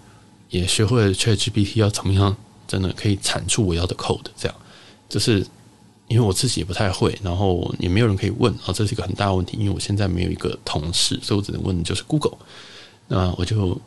[0.50, 2.36] 也学会了 ChatGPT 要怎么样
[2.68, 4.26] 真的可以产出我要的 code。
[4.36, 4.56] 这样
[5.08, 5.40] 就是
[6.10, 9.56] 因为我自己也不太会，然后也没有人可以问，然后这是一个很大的问题。
[9.58, 12.38] 因为我现在没有一个同事，所以我只能问的就是 Google。
[13.08, 13.80] 那我就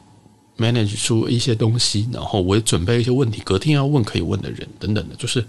[0.59, 5.45] manage 出一些东西，然后我也准备一些问题，隔天要问可以问的人等等的，就是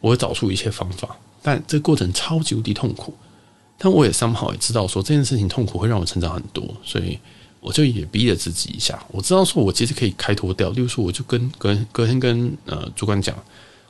[0.00, 1.16] 我会找出一些方法。
[1.42, 3.12] 但这个过程超级无敌痛苦，
[3.76, 7.18] 但我也 somehow 也知道说这件事情痛苦会让我成长很多，所以
[7.60, 9.02] 我就也逼了自己一下。
[9.10, 13.36] 我知道说我其实可以开脱掉，例如说我就跟隔隔天跟呃主管讲，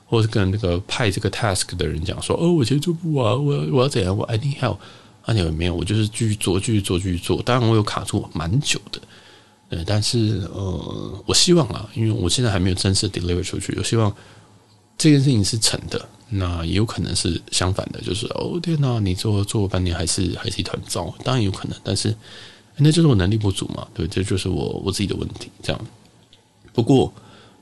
[0.06, 4.78] 或者是跟那个派这个 task 的人讲说，哦，我其实做不完，我要我要怎样，我 I need help，
[5.22, 7.42] 啊，你没有，我就是继续做，继续做，继续做。
[7.42, 9.00] 当然，我有卡住蛮久的，
[9.72, 14.14] 对，但是呃，我希望啊，因为我现在还没有正式 deliver 出去，我希望
[14.98, 16.06] 这件事情是成的。
[16.28, 22.14] 那也有可能是相反的，就是哦天哪，你做做半年还是还是一团糟，当然有可能，但是
[22.76, 25.50] 那就是我能力不足嘛，对，这就是我我自己的问题。
[25.62, 25.86] 这样，
[26.74, 27.10] 不过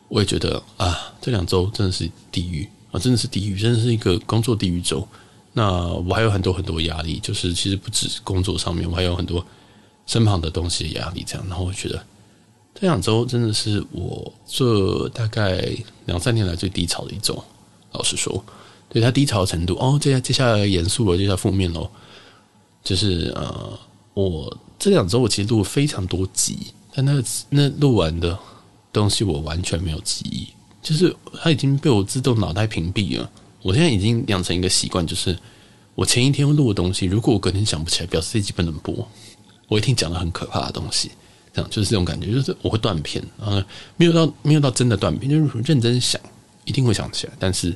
[0.08, 5.06] 我也觉得啊，这两周真的是地狱啊，真的是地狱，真的是一个工作地狱周。
[5.52, 9.44] 那我还有很多很多压力，就是其实不止工作上面，我还有很多
[10.10, 11.24] 身旁的东西压力。
[11.24, 12.04] 这样，然后我觉得
[12.74, 15.64] 这两周真的是我这大概
[16.06, 17.40] 两三年来最低潮的一周，
[17.92, 18.44] 老实说。
[18.92, 21.88] 对他低潮的程度哦，接下接下来严肃了，接下来负面喽。
[22.82, 23.78] 就是呃，
[24.14, 26.58] 我这两周我其实录了非常多集，
[26.92, 28.36] 但那那录完的
[28.92, 30.48] 东西我完全没有记忆，
[30.82, 33.30] 就是它已经被我自动脑袋屏蔽了。
[33.62, 35.38] 我现在已经养成一个习惯，就是
[35.94, 39.06] 我前一天录的东西，如果我隔天想不起来，表示这集不能播。
[39.70, 41.10] 我一定讲了很可怕的东西，
[41.54, 43.64] 这样就是这种感觉，就是我会断片啊，
[43.96, 46.20] 没有到没有到真的断片，就是认真想
[46.66, 47.74] 一定会想起来，但是。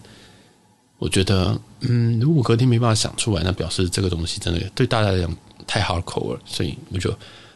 [0.96, 6.40] 我觉得，嗯，如果隔天没办法想出来，那表示这个东西真的对大家来讲太 hardcore 了。
[6.46, 7.14] 所以我就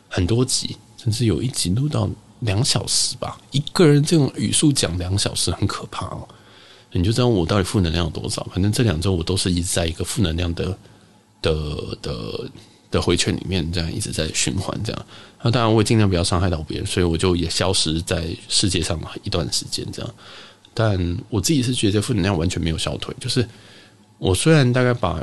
[0.09, 3.41] 很多集，甚至有一集录到两小时吧。
[3.53, 6.29] 一个人这种语速讲两小时，很可怕哦。
[6.93, 8.47] 你就知道我到底负能量有多少。
[8.53, 10.77] 反正这两周我都是一直在一个负能量的
[11.41, 12.51] 的的
[12.91, 14.79] 的回圈里面，这样一直在循环。
[14.83, 15.07] 这样，
[15.43, 20.15] 那当然我也尽量不要伤害到别人，所以我就也消失在世界上一段时间，这样。
[20.75, 23.47] 但我自己是觉得负能量完全没有消退，就是
[24.19, 25.21] 我虽然大概把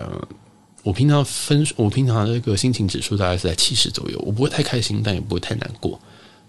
[0.83, 5.99] 我平常分我平常这个心情指数大概是在七十左右，我不会太开心，但也不会太难过，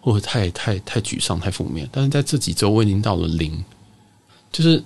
[0.01, 1.89] 或者太太太沮丧、太负面。
[1.93, 3.65] 但是在这几周我已经到了零，
[4.51, 4.83] 就是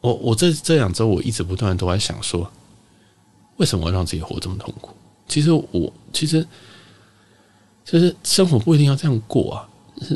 [0.00, 2.50] 我我这这两周我一直不断都在想说，
[3.56, 4.94] 为什么要让自己活这么痛苦？
[5.28, 6.44] 其实我其实
[7.84, 9.68] 其实生活不一定要这样过啊，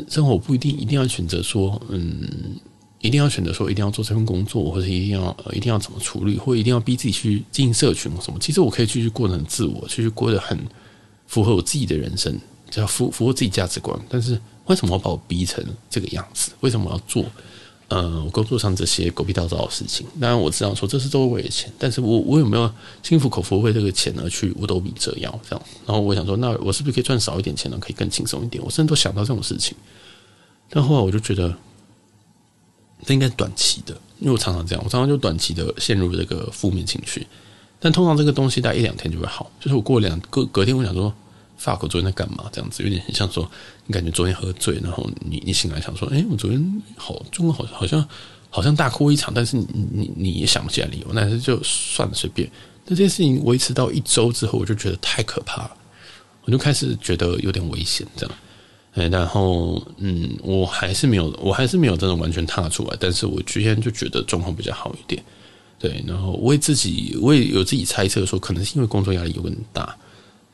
[0.09, 2.57] 生活不一定一定要选择说嗯。
[3.03, 8.39] 一定要选择说一定要做这份工作，或者一定要一定要怎么处理，或一定要逼自己去进社群或什么？
[8.39, 10.57] 其实我可以继续过得很自我，继续过得很
[11.27, 12.33] 符合我自己的人生，
[12.71, 13.99] 只要符符合自己价值观。
[14.07, 16.51] 但是为什么要把我逼成这个样子？
[16.61, 17.25] 为什么要做
[17.93, 20.07] 呃我工作上这些狗屁倒灶的事情？
[20.19, 22.71] 当然我知道说这是都是为了钱，但是我我有没有
[23.03, 25.65] 心服口服为这个钱而去五斗米折腰这样？
[25.85, 27.77] 然后我想说，那我是不是可以赚少一点钱呢？
[27.79, 28.63] 可以更轻松一点？
[28.63, 29.77] 我甚至都想到这种事情，
[30.69, 31.55] 但后来我就觉得。
[33.05, 37.27] 这应该是短期的，因为我常常这样，我常常就短期的陷入这个负面情绪，
[37.77, 39.51] 但通常这个东西大概一两天就会好。
[39.59, 41.13] 就是我过两隔隔天，我想说
[41.59, 42.49] ，fuck，昨天在干嘛？
[42.51, 43.49] 这样子有点很像说，
[43.85, 48.07] 你感觉昨天喝醉，然后你你醒来想说，哎，我昨天好中午好好像
[48.49, 52.49] 好像大哭一场，但是你你你也想不起来理由，但是就算了，随便。
[52.85, 55.71] 那这件事情维持到一周之后，我就觉得太可怕了，
[56.45, 58.35] 我就开始觉得有点危险，这样。
[58.95, 62.97] 哎，然后嗯，我还是没有，我还是没有真的完全踏出来。
[62.99, 65.23] 但是我今天就觉得状况比较好一点，
[65.79, 66.03] 对。
[66.05, 69.97] 然后我也自己，我也有自己猜测说，可能是因为工作压力有点大。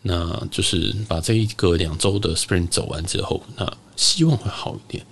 [0.02, 5.06] 那就是把这一个两周的 Spring 走完之后，那希望会好一点。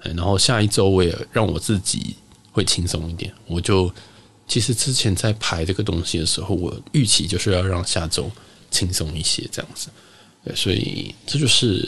[0.00, 2.16] 哎，然后下一周我也让我自己
[2.52, 3.32] 会轻松一点。
[3.46, 3.92] 我就
[4.46, 8.30] 其实之前在排这个东西的时候，我预期就是要让下周
[8.70, 9.88] 轻松一些，这样子。
[10.54, 11.86] 所以这就是，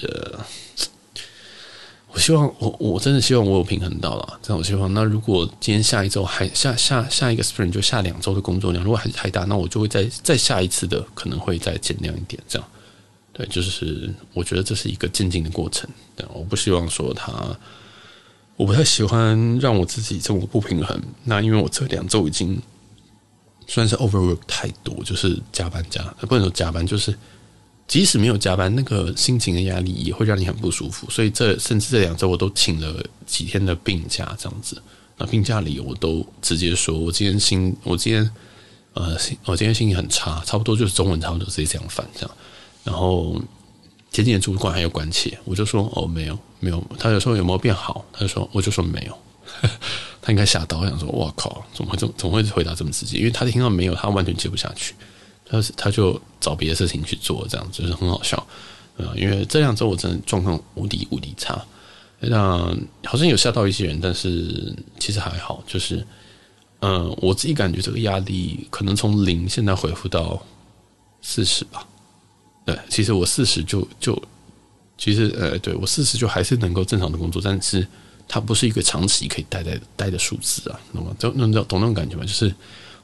[2.13, 4.59] 我希望我我真的希望我有平衡到了这样。
[4.59, 4.93] 我希望。
[4.93, 12.43] 那如果今天下一周还下下下一个 sprint 就下两周的工作量，如果还是太大，那我就会再再下一次的可能会再减量一点。
[12.49, 12.69] 这样，
[13.33, 15.89] 对，就是我觉得这是一个渐进的过程。
[16.17, 17.33] 对，我不希望说他，
[18.57, 21.01] 我不太喜欢让我自己这么不平衡。
[21.25, 22.61] 那因为我这两周已经
[23.69, 27.17] 算是 overwork 太多，就是加班加，不能说加班，就是。
[27.91, 31.11] 即使没有加班，那个心情的压力也会让你很不舒服。
[31.11, 34.81] 所以这甚至这两周我都请了几天的病假，这样子。
[35.19, 38.31] 那病假里我都直接说，我今天心，我今天
[38.93, 42.31] 呃，我今天心情很差，差不多就是中文差不多直接这样翻这样。
[42.85, 43.35] 然后
[44.13, 49.19] 前几天主管还有关切，我就说哦没有没有，他就说有没有变好，他就说我就说没有，
[50.23, 53.19] 他应该吓到，我想说哇靠，怎么会这么怎么会回答这么直接？
[53.19, 54.95] 因为他听到没有，他完全接不下去。
[55.51, 58.47] 他他就找别的事情去做，这样就是很好笑，
[58.97, 61.61] 呃，因为这两周我真的状况无敌无敌差，
[62.21, 62.73] 那
[63.05, 66.07] 好像有吓到一些人，但是其实还好，就是，
[66.79, 70.41] 嗯、我自己感觉这个压力可能从零现在恢复到
[71.21, 71.85] 四十吧，
[72.65, 74.23] 对，其实我四十就就，
[74.97, 77.85] 其实呃，对我四十就还是能够正常的工作，但是
[78.29, 81.17] 它不是一个长期可以待在待的数字啊，懂吗？
[81.19, 82.23] 就那种懂那种感觉吗？
[82.23, 82.55] 就是。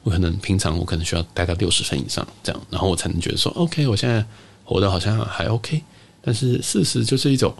[0.06, 4.24] 我可能平常我可能需要待到六十分以上这样，然后我才能觉得说 OK，我现在
[4.64, 5.82] 活得好像还 OK。
[6.22, 7.52] 但是事实就是一种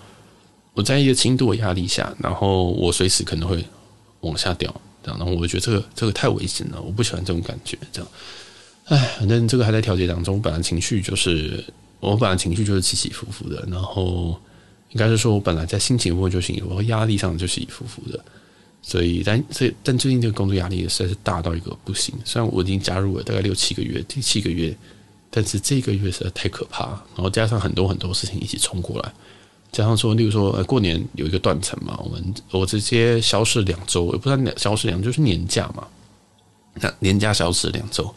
[0.73, 3.65] 我在一个轻度的压力下，然后我随时可能会
[4.21, 4.73] 往下掉
[5.03, 8.09] 这样，然后我觉得这个这个太危险了，我不喜欢这种感觉这样。
[8.85, 11.65] 哎，反正这个还在调节当中，本来情绪就是
[12.01, 14.41] 我本来情绪就是起起伏伏的，然后。
[14.91, 18.25] 应该是说，我本来在心情上就是，我压力上就起起伏伏的，
[18.89, 22.15] 所以但这但最近这个工作压力实在是大到一个不行。
[22.25, 24.73] 虽然我已经加入了大概六七个月，第七个月，
[25.29, 26.87] 但是这个月实在太可怕。
[27.17, 29.13] 然后加上很多很多事情一起冲过来，
[29.73, 35.85] 加上说，例如说，呃，过年有一个断层嘛，我们我直接消失两周，也不知道消失两就是年假嘛，
[36.75, 38.15] 那年假消失两周，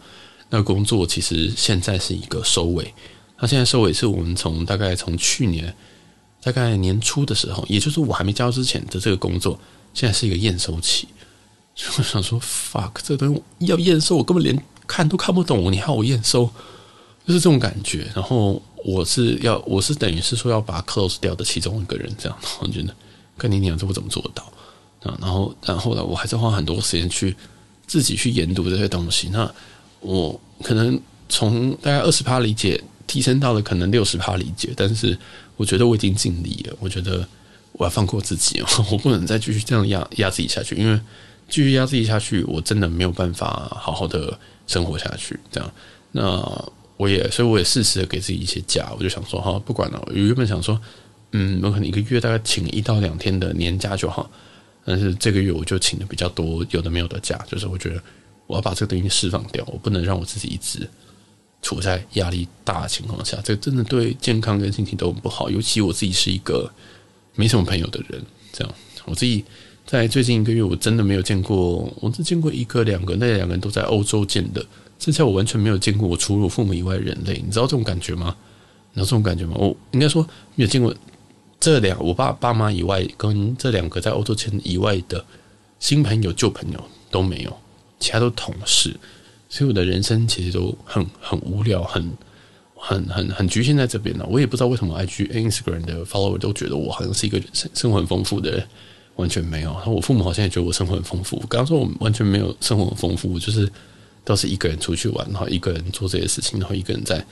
[0.51, 2.93] 那工作其实现在是一个收尾。
[3.39, 5.73] 那现在收尾是我们从大概从去年。
[6.41, 9.59] 大概年初的时候，也就是我还没交之前的这个工作，
[9.93, 11.07] 现在是一个验收期。
[11.75, 16.45] 就我想说，fuck，这个东西要验收，我根本连看都看不懂，你还要我验收，
[17.25, 18.11] 就是这种感觉。
[18.13, 22.37] 然后我是要，我是等于是说要把 close 掉的其中一个人，这样。
[22.59, 22.93] 我觉得，
[23.37, 24.43] 跟你讲，这我怎么做到？
[25.03, 27.35] 啊，然后，然后呢，我还是花很多时间去
[27.87, 29.29] 自己去研读这些东西。
[29.29, 29.49] 那
[30.01, 35.17] 我可能从大概二十趴理解，提升到了可能六十趴理解，但是。
[35.59, 36.75] 我觉得我已经尽力了。
[36.79, 37.27] 我觉得
[37.73, 38.61] 我要放过自己，
[38.91, 40.99] 我不能再继续这样压压自己下去，因为
[41.47, 45.39] 继续压自己下去，我真的没有办法好好的生活下去。
[45.51, 45.71] 这样，
[46.11, 48.91] 那我也，所以我也适时的给自己一些假。
[48.97, 50.01] 我就想说，哈，不管了。
[50.13, 50.79] 原本想说，
[51.31, 54.29] 嗯，我可能一个月大概请一到两天的年假就好。
[54.85, 58.01] 但是这个月我就请的比较多，有的没有的假，就是我觉得
[58.47, 60.89] 我要把这个东西释放掉，我不能让我自己一直。
[61.61, 65.49] 处在压力大的情况下，这真的对健康跟心情都很不好。
[65.49, 66.71] 尤其我自己是一个
[67.39, 68.21] 没什么朋友的人，
[68.51, 68.75] 这样
[69.05, 69.45] 我自己
[69.85, 74.61] 在最近一个月，我真的没有见过，我只见过一个两个，那两个人都在欧洲见的，
[74.99, 77.41] 剩下我完全没有见过我除了我父母以外人类。
[77.41, 78.35] 你知道这种感觉吗？
[78.91, 79.53] 你知道这种感觉吗？
[79.57, 80.21] 我应该说
[80.55, 80.93] 没有见过
[81.61, 85.23] 这两我爸爸妈以外，跟这两个在欧洲见以外的
[85.79, 87.57] 新朋友、旧朋友都没有，
[88.01, 88.93] 其他都同事。
[89.47, 92.11] 所以我的人生其实都很很无聊，很
[92.81, 94.25] 很很很局限在这边了。
[94.29, 98.67] 我也不知道为什么 IG、Instagram 的 follower 都觉得我好像是一个生生活很丰富的人，
[99.17, 99.71] 完全没有。
[99.73, 101.37] 然后我父母好像也觉得我生活很丰富。
[101.49, 103.69] 刚刚说我完全没有生活很丰富，就是
[104.23, 107.23] 都是一个人出去玩，然后一个人做这些事情，然后一个人在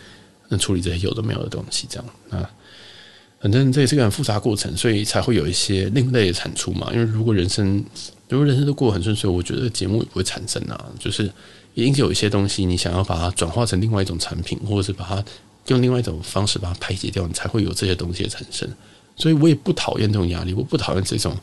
[0.57, 2.51] 处理这些有的没有的东西，这样啊。
[3.39, 6.89] 反正这也是个很复杂过程，所以才会有一些另类的产出嘛。
[6.91, 7.83] 因为如果人生
[8.27, 11.31] 如果人生都过得很顺遂，我觉得节目也不会产生啊，就是。
[11.77, 15.23] 也因此有一些东西，你想要把它转化成另外一种产品，或者是把它
[15.67, 18.67] 用另外一种方式把它排解掉，你才会有这些东西的产生。
[19.15, 21.37] 所以我也不讨厌这种压力，我不讨厌这种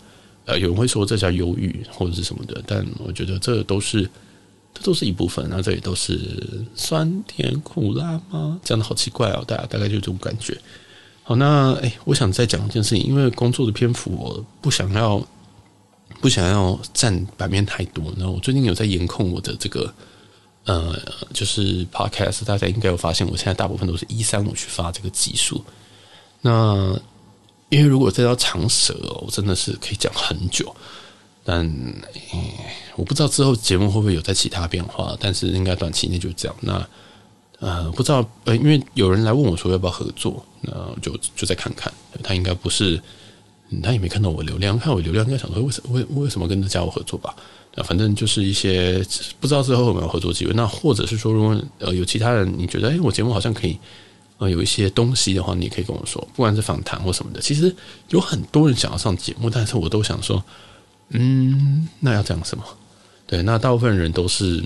[0.44, 4.02] 呃，有人会说这叫忧郁或者是什么的，但我觉得这都是
[4.74, 6.28] 这都是一部分，那这也都是
[6.74, 8.58] 酸甜苦辣吗？
[8.64, 10.58] 讲的好奇怪哦，大家大概就这种感觉。
[11.22, 15.24] 好，那诶，我想再讲一件事情，因为工作的篇幅我不想要
[16.20, 19.94] 不想要占版面太多，然后我最近有在严控我的这个。
[20.64, 20.98] 呃，
[21.32, 25.62] 就是 Podcast，大家应该有发现，我现在大部分都是一三五去发这个集数。
[26.40, 26.98] 那
[27.68, 30.74] 因为如果这要长舌哦，我真的是可以讲很久。
[31.46, 31.70] 但、
[32.96, 36.56] 我不知道之后节目会不会有在其他变化，但是应该短期内就这样。
[36.60, 36.88] 那
[37.60, 41.92] 呃，不知道呃，因为有人来问我说要不要合作，那就就再看看。
[42.22, 42.98] 他应该不是，
[43.82, 47.36] 他也没看到我流量，看我流量应该想说为什为为什么跟他加我合作吧。
[47.76, 49.04] 那反正就是一些
[49.40, 53.76] 不知道之后有没有合作机会，那或者是说，如果呃有其他人你觉得哎，我节目好像可以
[54.38, 57.40] 呃有一些东西的话，你也可以跟我说，不管是访谈或什么的。
[57.40, 57.74] 其实
[58.10, 60.40] 有很多人想要上节目，但是我都想说，
[61.08, 62.62] 嗯，那要讲什么？
[63.26, 64.62] 对，那大部分人都是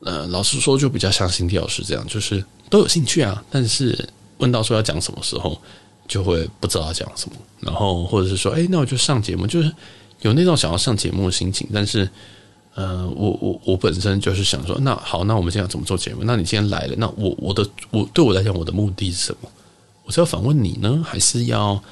[0.00, 5.56] 呃，老实说就比较像新迪老师这样，就是都有兴趣啊，但是问到说要讲什么时候，
[6.08, 9.72] 就会不知道讲什么，然后或者是说，哎，那我就上节目，就是。
[10.22, 12.08] 有那种想要上节目的心情，但是，
[12.74, 16.22] 呃，我我我本身就是想说，那好，那我们现在怎么做节目？
[16.24, 19.50] 那你今天来了，那我我的我对我来讲，我的目的是什么？
[20.04, 21.82] 我是要访问你呢，还是要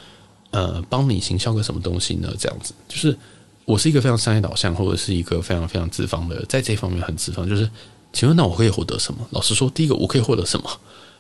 [0.51, 2.33] 呃帮你行销个什么东西呢？
[2.39, 3.17] 这样子，就是
[3.65, 7.49] 我是一个非常商业导向，或者是一个非常非常资方的，在这方面很资方。
[7.49, 7.69] 就是，
[8.13, 9.27] 请问那我可以获得什么？
[9.31, 10.71] 老实说，第一个我可以获得什么？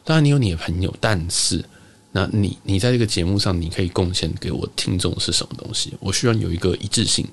[0.04, 1.64] 当然你有你的朋友，但是。
[2.12, 5.92] 那你你在这个节目上，你可以贡献给我听众是什么东西？
[6.00, 7.26] 我需要有一个一致性。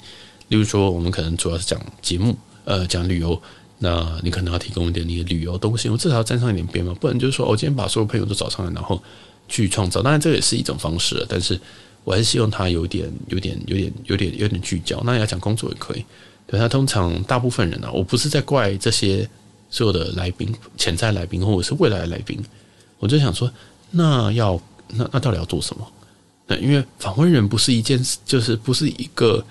[0.50, 3.42] 例如说，我们可能主要是讲节目，呃，讲旅游，
[3.80, 9.02] 那你可能要提供一点你的旅游东西，我至少要沾上一点边嘛，不然就是说，我今天把所有朋友都找上来，然后
[9.50, 10.02] 去创造。
[10.02, 11.60] 当然，这也是一种方式了，但是
[12.04, 15.02] 我还是希望它有点、有点、有点、有点、有点聚焦。
[15.04, 16.06] 那要讲工作也可以，
[16.46, 19.28] 对，他通常大部分人啊，我不是在怪这些
[19.70, 22.40] 所有的来宾、潜在来宾或者是未来的来宾，
[23.00, 23.52] 我就想说，
[23.92, 24.60] 那要
[24.90, 25.88] 那那到底要做什么？
[26.48, 29.44] 那，因为访问人不是一件，就是不是一个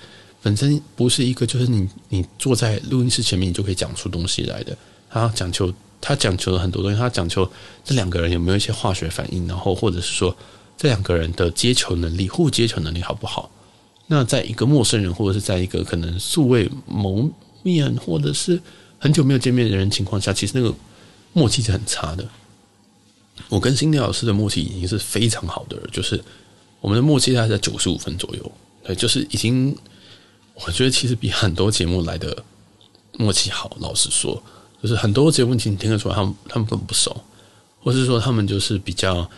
[0.42, 4.76] 本身不是一个，就是你你坐在录音室前面，你就可以讲出东西来的。
[5.08, 7.50] 他讲求他讲求了很多东西，他讲求
[7.84, 10.34] 这两个人有没有一些化学反应，然后或者是说
[10.76, 13.50] 这两个人的接球能力、互接球能力好不好？
[14.08, 17.28] 那在一个陌生人，或者是在一个可能素未谋
[17.62, 18.60] 面，或者是
[18.98, 20.72] 很久没有见面的人情况下，其实那个
[21.32, 22.24] 默契是很差的。
[23.48, 26.22] 我跟新迪老师的默契已经是非常好的了，就是
[26.80, 28.52] 我们的默契大概在九十五分左右，
[28.84, 29.76] 对，就是已经
[30.54, 32.44] 我觉得其实比很多节目来的
[33.18, 33.76] 默契好。
[33.80, 34.42] 老实说，
[34.82, 37.16] 就是很多节目你听得出来，他们他们根本不熟，
[37.82, 39.28] 或是说他们就是比较。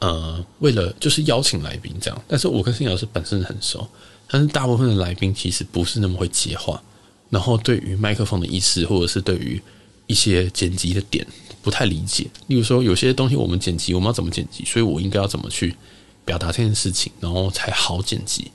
[0.00, 3.88] 呃，为了就是邀请来宾这样，但是我跟新老师本身很熟，
[4.28, 6.82] 但是大部分的来宾其实不是那么会接话，
[7.30, 9.62] 然后对于麦克风的意思，或者是对于
[10.06, 11.26] 一些剪辑的点
[11.64, 12.28] 不太理解。
[12.46, 15.74] 例如说，有些东西我们剪辑，我们要怎么剪辑，所以我应该要怎么去
[16.24, 18.52] 表达这件事情，然后才好剪辑。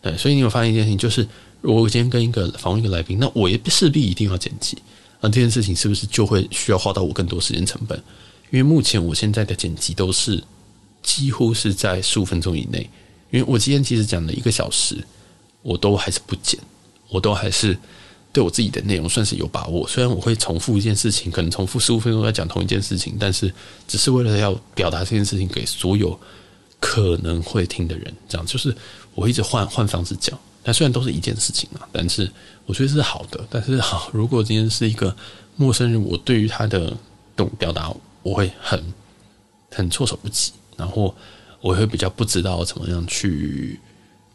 [0.00, 1.26] 对，所以你有发现一件事情，就是
[1.60, 4.78] 如果我今天跟一个访问一个来宾，那我也势必一定要剪辑，
[5.20, 7.98] 那这件事情是不是就会需要花到我更多时间成本？
[8.50, 10.44] 因为目前我现在的剪辑都是。
[11.02, 12.80] 几乎是在十五分钟以内，
[13.30, 15.02] 因为我今天其实讲了一个小时，
[15.62, 16.60] 我都还是不剪，
[17.08, 17.74] 我都还是
[18.32, 19.86] 对我自己的内容算是有把握。
[19.88, 23.52] 虽然我会重复一件事情，可能重复十五分钟在讲同一件事情，但是
[23.88, 26.18] 只是为了要表达这件事情给所有
[26.78, 28.14] 可能会听的人。
[28.28, 28.74] 这样就是
[29.14, 32.30] 我一直换换方式讲，但虽然都是一件事情嘛，但是
[32.66, 33.44] 我觉得是好的。
[33.50, 35.14] 但是好，如果今天是一个
[35.56, 36.96] 陌生人，我对于他的
[37.34, 38.82] 懂表达，我会很
[39.70, 40.52] 很措手不及。
[40.76, 41.14] 然后
[41.60, 43.78] 我会比较不知道怎么样去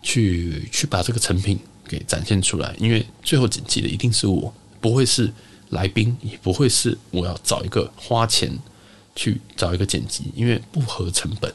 [0.04, 1.58] 去去把这个成品
[1.88, 5.32] 给展现出来，因为最后剪辑的一定是我，不会是
[5.70, 8.52] 来宾，也不会是我要找一个花钱
[9.16, 11.54] 去找一个剪辑，因为不合成本。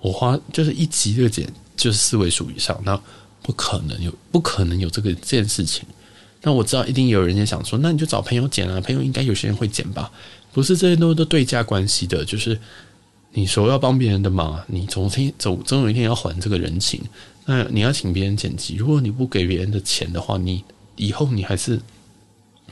[0.00, 1.46] 我花就是一集这个剪
[1.76, 3.00] 就是四位数以上，那
[3.42, 5.84] 不可能有不可能有这个这件事情。
[6.42, 10.10] 那我知道一定有人也想说，那你就找朋友剪啊，朋友应该有些人会剪吧？
[10.52, 12.58] 不是这些都都对价关系的，就是。
[13.36, 17.02] 你说要帮别人的忙，你总天总总有一天要还这个人情。
[17.46, 20.64] 那你要请别人剪辑，如果你不给别人的钱的话，你
[20.96, 21.80] 以后你还是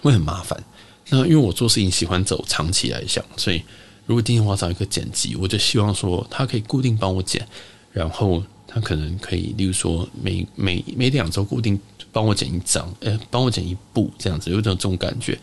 [0.00, 0.62] 会很麻烦。
[1.10, 3.62] 那因为我做事情喜欢走长期来想，所以
[4.06, 7.46] 如果今天我要找一个剪辑，我就希望说他可以固定帮我剪，
[7.92, 11.78] 然后他可能可以，例如说每每每两周固定
[12.10, 15.38] 帮我剪一张，呃，帮我剪一部这样子，有种这种感觉。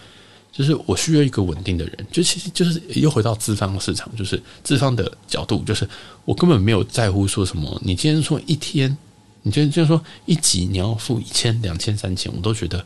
[0.52, 5.88] 就是我需要一个稳定的人，就其实就是又回到资方市场，就是资方的角度，就是
[6.26, 7.80] 我根本没有在乎说什么。
[7.86, 8.98] 你今天说一天，
[9.42, 12.86] 你就就是说一集你要付一千、两千、三千，我都觉得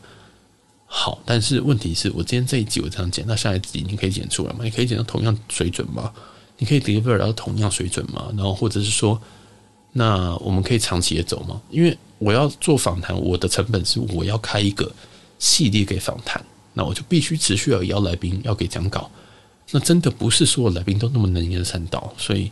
[0.86, 1.22] 好。
[1.26, 4.60] 但是问题是我今天这一集我这样剪，那下一集你可以剪出来吗？
[4.64, 6.12] 你可以剪到同样水准吗？
[6.58, 8.28] 你可以 deliver 到同样水准吗？
[8.38, 9.20] 然后或者是说，
[9.94, 11.62] 那我们可以长期的走吗？
[11.70, 14.92] 因为我要做访谈，我的成本是我要开一个
[15.40, 16.44] 系列给访谈。
[16.76, 19.10] 那我就必须持续要邀来宾，要给讲稿。
[19.72, 22.52] 那真的不是所有来宾都那么能言善道，所以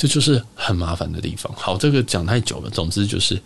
[0.00, 1.52] 这就是很麻烦的地方。
[1.54, 2.70] 好，这个讲太久了。
[2.70, 3.38] 总之就是，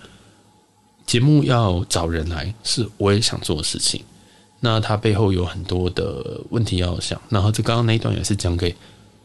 [1.05, 4.01] 节目要找人来，是我也想做的事情。
[4.61, 7.21] 那它背后有很多的问题要想。
[7.29, 8.73] 然后这刚刚那一段也是讲给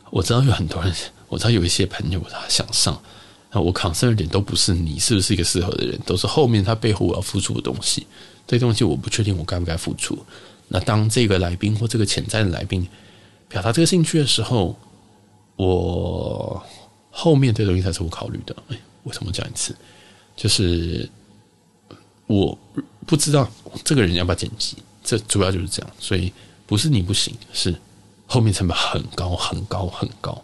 [0.10, 0.92] 我知道有很多人，
[1.28, 3.00] 我知道有一些朋友他想上。
[3.52, 8.08] 那我考虑的点都不是你是不是一个适合的人，都是后面他背后我要付出的东西。
[8.48, 10.18] 这东西我不确定我该不该付出。
[10.68, 12.88] 那当这个来宾或这个潜在的来宾
[13.48, 14.76] 表达这个兴趣的时候，
[15.58, 16.60] 我
[17.12, 18.56] 后面这东西才是我考虑的。
[18.70, 19.76] 哎，为什么讲一次？
[20.36, 21.10] 就是
[22.28, 22.58] 我
[23.06, 23.50] 不知道
[23.84, 25.92] 这个人要不要剪辑，这主要就是这样。
[26.00, 26.32] 所以
[26.66, 27.76] 不是你不行，是
[28.26, 30.42] 后面成本很高很高很高，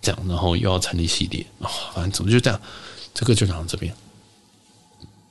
[0.00, 2.60] 这样，然后又要成立系列啊，反正总之就这样。
[3.12, 3.94] 这个就讲到这边。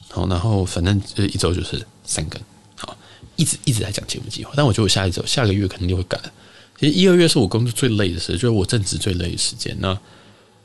[0.10, 2.42] 好，然后反正这一周就是三更。
[2.76, 2.96] 好
[3.36, 6.20] 一直一直在讲节目计划，但我觉得我下一周下个月肯定就会改。
[6.78, 9.76] 其实一二月是我工作最累的时候，就是我正职最累的时间。
[9.80, 9.98] 那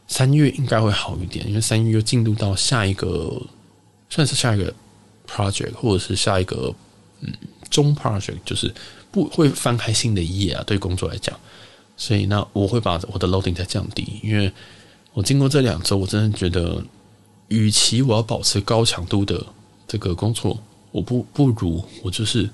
[0.08, 3.40] 三月应该会好一点，因为三月又进入到下一个，
[4.10, 4.74] 算是下一个
[5.28, 6.74] project，或者是下一个
[7.20, 7.32] 嗯
[7.70, 8.74] 中 project，就是
[9.12, 10.64] 不会翻开新的一页啊。
[10.66, 11.38] 对工作来讲，
[11.96, 14.50] 所以那我会把我的 loading 再降低，因为
[15.12, 16.82] 我经过这两周，我真的觉得，
[17.48, 19.44] 与其我要保持高强度的
[19.86, 20.58] 这个工作。
[20.90, 22.48] 我不不如我就是，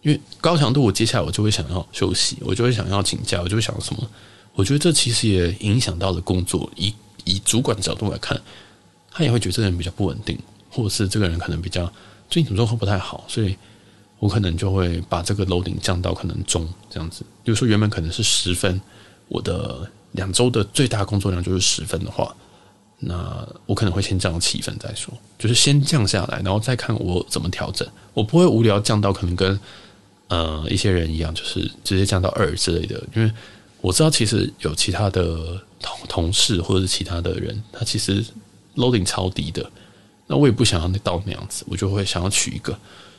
[0.00, 4.10] 因为高强度，我接下来我就会想要休息，我就会想要请假，我就会想要什么？
[4.56, 6.68] 我觉得这其实也影响到了工作。
[6.74, 6.92] 以
[7.24, 8.40] 以主管的角度来看，
[9.10, 10.36] 他也会觉得这个人比较不稳定，
[10.70, 11.84] 或者是这个人可能比较
[12.28, 13.56] 最近怎么状况不太好，所以
[14.18, 17.22] 我可能就会把这个楼顶降到可能中这样子。
[17.44, 18.80] 比如说原本可能是十分，
[19.28, 22.34] 我的两周的最大工作量就是十分的话，
[22.98, 27.86] 那我可能会先降到七分再说，就是先降下来，然后再看我怎么调整。
[28.14, 29.60] 我不会无聊降到可能跟
[30.28, 33.30] 呃一些人一样，就是直接降到二之类的，因为
[33.86, 38.24] 我知道其实有其他的同同事或者是其他的人，他其实
[38.74, 39.70] loading 超低的，
[40.26, 42.76] 那我也不想要那到那样子，我就会想要取一个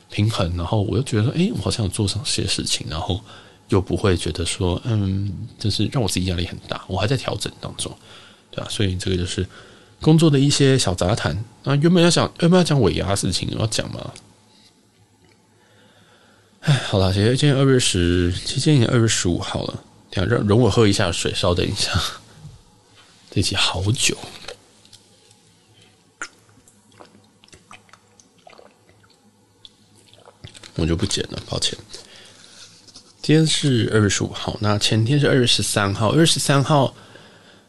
[0.09, 3.21] 平衡，然后我又觉得说，哎，我好像有做上些事情，然后
[3.69, 7.89] 又不会觉得说，嗯，就是让我自己压力很大，我还在调整当中，
[8.51, 8.67] 对吧？
[8.69, 9.47] 所以这个就是
[10.01, 11.41] 工作的一些小杂谈。
[11.63, 14.11] 那原本要讲，原本要讲尾牙事情，要讲吗？
[16.59, 19.83] 哎，好了，其实今天二月十，其实今天已经二月十五号了。
[20.09, 21.91] 等下，让容我喝一下水，稍等一下。
[23.29, 24.17] 这集好久。
[30.75, 31.77] 我就不剪了，抱歉。
[33.21, 36.11] 今天是二月十五号，那前天是二月十三号。
[36.11, 36.93] 二月十三号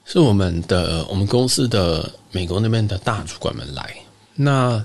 [0.05, 3.97] 是我们的我们公司的美国那边的大主管们来。
[4.35, 4.85] 那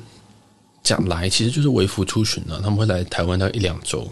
[0.82, 4.10] 讲来其实就是微服出巡了，他们会来台湾到一两周。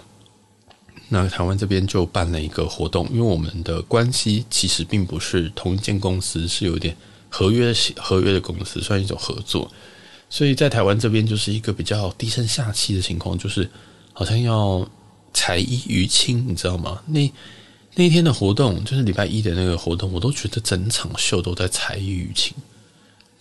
[1.14, 6.98] 那台湾这边就办了一个活动，因为我们的关系其实并不是同一间公司，是有点
[7.30, 9.72] 合约合约的公司，算一种合作。
[10.30, 13.70] 所以在台湾这边就是一个比较低声下气的情况，就是。
[14.14, 14.86] 好像要
[15.34, 17.02] 才艺娱亲，你知道吗？
[17.08, 17.32] 那
[17.96, 22.54] 那一天的活动就是礼拜一的那个活动，我都觉得整场秀都在才艺娱亲，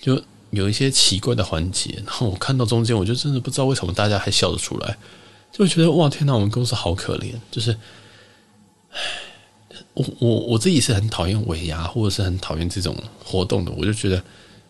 [0.00, 1.92] 就有一些奇怪的环节。
[2.06, 4.96] 然后我看到中间，我就真的不知道为什么大家还笑得出来，
[5.52, 7.32] 就觉得哇天哪，我们公司好可怜。
[7.50, 7.76] 就是，
[8.92, 8.98] 唉，
[9.94, 13.72] 我我我自己是很讨厌尾牙，或者是很讨厌这种活动的。
[13.72, 14.22] 我就觉得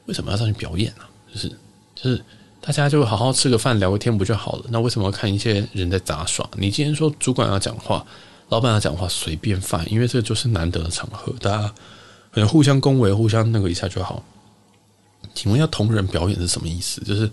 [0.06, 1.04] 为什么要上去表演呢？
[1.32, 1.48] 就是
[1.94, 2.22] 就是。
[2.62, 4.64] 大家就好好吃个饭，聊个天不就好了？
[4.68, 6.46] 那为什么要看一些人在杂耍？
[6.58, 8.04] 你今天说主管要讲话，
[8.50, 11.74] 老板要讲话，随便放，因为这就是难得的场合，大家
[12.30, 14.22] 可能互相恭维，互相那个一下就好。
[15.34, 17.00] 请问要同人表演是什么意思？
[17.00, 17.30] 就是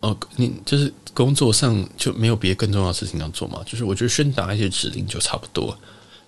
[0.00, 3.62] 哦，你就是工作上就没有别更重要的事情要做嘛？
[3.64, 5.76] 就是我觉得宣达一些指令就差不多，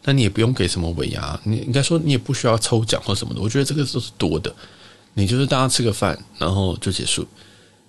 [0.00, 3.40] 但你也不用给什么尾牙，你应该说你也不需要抽奖或什么的。
[3.40, 4.54] 我觉得这个都是多的，
[5.14, 7.26] 你就是大家吃个饭，然后就结束。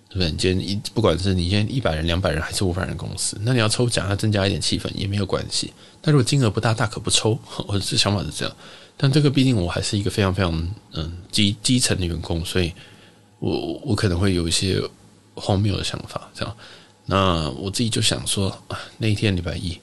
[0.10, 0.32] 对不对？
[0.32, 5.74] 你今天一不管是你今天一百人、两百人还是五百人公司，那你要抽奖，要增加一点气氛也没有关系。
[6.02, 7.36] 但如果金额不大，大可不抽。
[7.66, 8.56] 我的想法是这样。
[8.96, 12.72] 但这个毕竟我还是一个非常非常嗯基基层的员工，所以
[13.40, 14.80] 我我可能会有一些
[15.36, 16.30] 荒谬的想法。
[16.34, 16.56] 这样，
[17.06, 19.78] 那我自己就想说，啊，那一天礼拜一，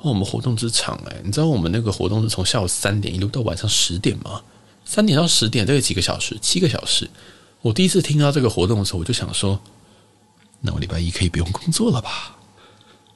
[0.00, 4.40] 我们活动之长哎，你知道我们那个活动是从下午三点一路到晚上十点吗？
[4.84, 7.10] 三点到十点，这个几个小时，七个小时。
[7.62, 9.58] 我第一次听到这个活动的时候，我就想说，
[10.60, 12.36] 那我礼拜一可以不用工作了吧？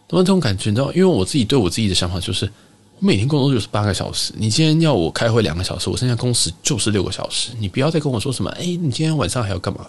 [0.08, 2.50] 那么这种感觉，你知道，因为我自己对我自己的想法就是，
[2.98, 4.32] 我每天工作就是八个小时。
[4.36, 7.52] 你今天要我开会两个小时，我剩下工时就是六个小时。
[7.60, 9.86] 你不要再跟我说什么，哎，你今天晚上还要干嘛？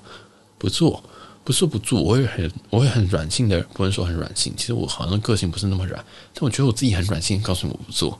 [0.60, 1.04] 不做，
[1.44, 4.54] 不是不做，我会很，我也很软性的，不能说很软性。
[4.56, 8.20] 其实我好像个性不是那么软，但我觉得我自己很软性，告诉我不做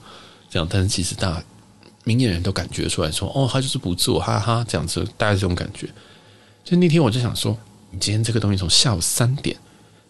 [0.50, 0.68] 这样。
[0.70, 1.42] 但是其实大
[2.04, 5.88] 明眼人都感觉出来说，哦，他就是不做，哈哈，这样子，大概这种感觉。
[6.64, 7.56] 就那天我就想说，
[7.92, 9.56] 你今天这个东西从下午三点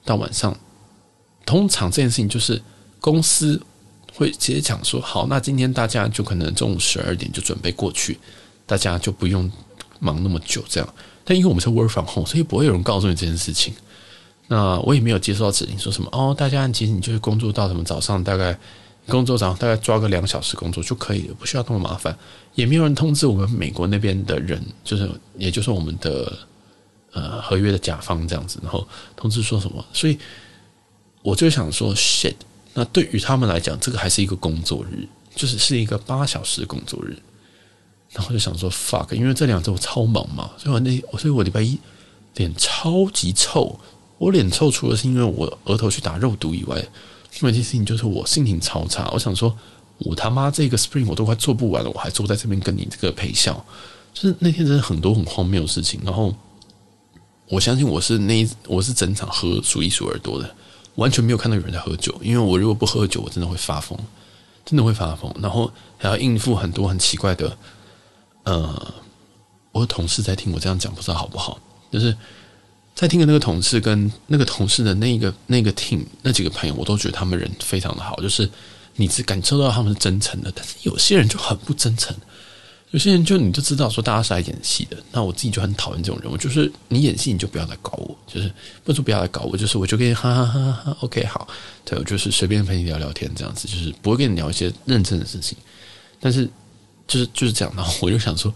[0.06, 0.58] 到晚上，
[1.46, 2.62] 通常这件事情就是
[3.02, 3.62] 公司
[4.14, 8.18] 会直接讲说，好，那今天大家就可能中午十二点就准备过去，
[8.66, 9.52] 大家就不用
[10.00, 10.94] 忙那么久这样。
[11.32, 13.74] 但因为我们是 work from home，所以不会有人告诉你这件事情。
[14.50, 18.54] 那我也没有接收到指令说什么哦，大家其实你就是工作到什么早上大概
[19.08, 22.14] 工作早上大概抓个两小时工作就可以了，不需要那么麻烦。
[22.54, 26.38] 也没有人通知我们美国那边的人，就是也就是我们的
[27.14, 30.20] 呃合约的甲方这样子，然后通知说什么，所以
[31.22, 32.36] 我就想说 shit，
[32.74, 37.18] 那对于他们来讲，这个还是一个工作日，就是是一个八小时工作日，
[38.14, 41.80] 然后就想说 fuck，因为这两周我超忙嘛，所以我那所以我礼拜一
[42.36, 43.80] 脸超级臭，
[44.18, 49.56] 我脸臭除了是因为我额头去打肉毒以外，另外一件事情就是我心情超差，我想说。
[50.04, 53.64] 我他妈这个 Spring 我都快做不完了，我还坐在这边跟你这个陪笑，
[54.12, 56.02] 就是那天真的很多很荒谬的事情。
[56.04, 56.36] 然后
[57.48, 60.56] 我相信我是那一我是整场喝数一数二多的，
[60.96, 62.18] 完全没有看到有人在喝酒。
[62.24, 63.96] 因为我如果不喝酒，我真的会发疯，
[64.66, 65.32] 真的会发疯。
[65.40, 67.56] 然后还要应付很多很奇怪的，
[68.44, 68.94] 呃，
[69.72, 71.60] 我的同事在听我这样讲，不知道好不好？
[71.92, 72.16] 就是
[72.96, 78.50] 在听的那个同事跟那个同事的那个那个 team 那几个朋友，我都觉得他们人非常的好，就是。
[78.98, 82.14] 你只感受到他们是真诚的，但是有些人就很不真诚。
[82.92, 86.30] 有些人就你就知道说大家是来演戏的，那我自己就很讨厌这种人。
[86.30, 88.52] 我就是你演戏你就不要来搞我，就是
[88.84, 91.48] 不说不要来搞我，就是我就跟你哈哈哈哈，OK 好，
[91.86, 95.58] 对，我就是随便陪你聊聊天这样子，就是不会跟你聊一些认真的事情。
[96.20, 96.48] 但是
[97.12, 98.54] 就是就是这样，然后我就想说，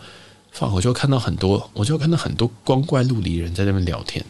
[0.51, 4.23] 放我就看到很多，我就看到很多光怪陆离人在那边聊天，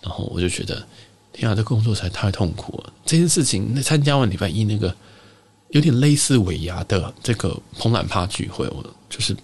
[0.00, 0.82] 然后我就觉得
[1.32, 2.92] 天啊，这工作实在太痛苦了。
[3.04, 4.94] 这件事情，那参加完礼拜一那个。
[5.72, 9.36] 有点类似尾牙的这个蓬懒趴聚会，我就是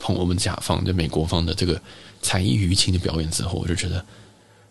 [0.00, 1.80] 捧我们甲方就美国方的这个
[2.20, 4.04] 才艺娱情的表演之后，我就觉得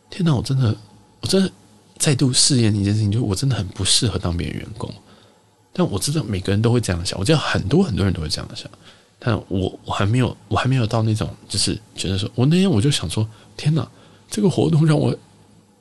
[0.10, 0.76] 天哪，我真的
[1.22, 1.50] 我真的
[1.98, 4.94] 再度试验一件事情，就是我真的很不适合当别人员工。
[5.80, 8.70] 但我知道每个人都会这样想，我知道很多很多人都会这样想，
[9.18, 13.26] 但我我还没有我还没有到那种就是觉得说，我那天我就想说，
[13.56, 13.90] 天哪，
[14.30, 15.16] 这个活动让我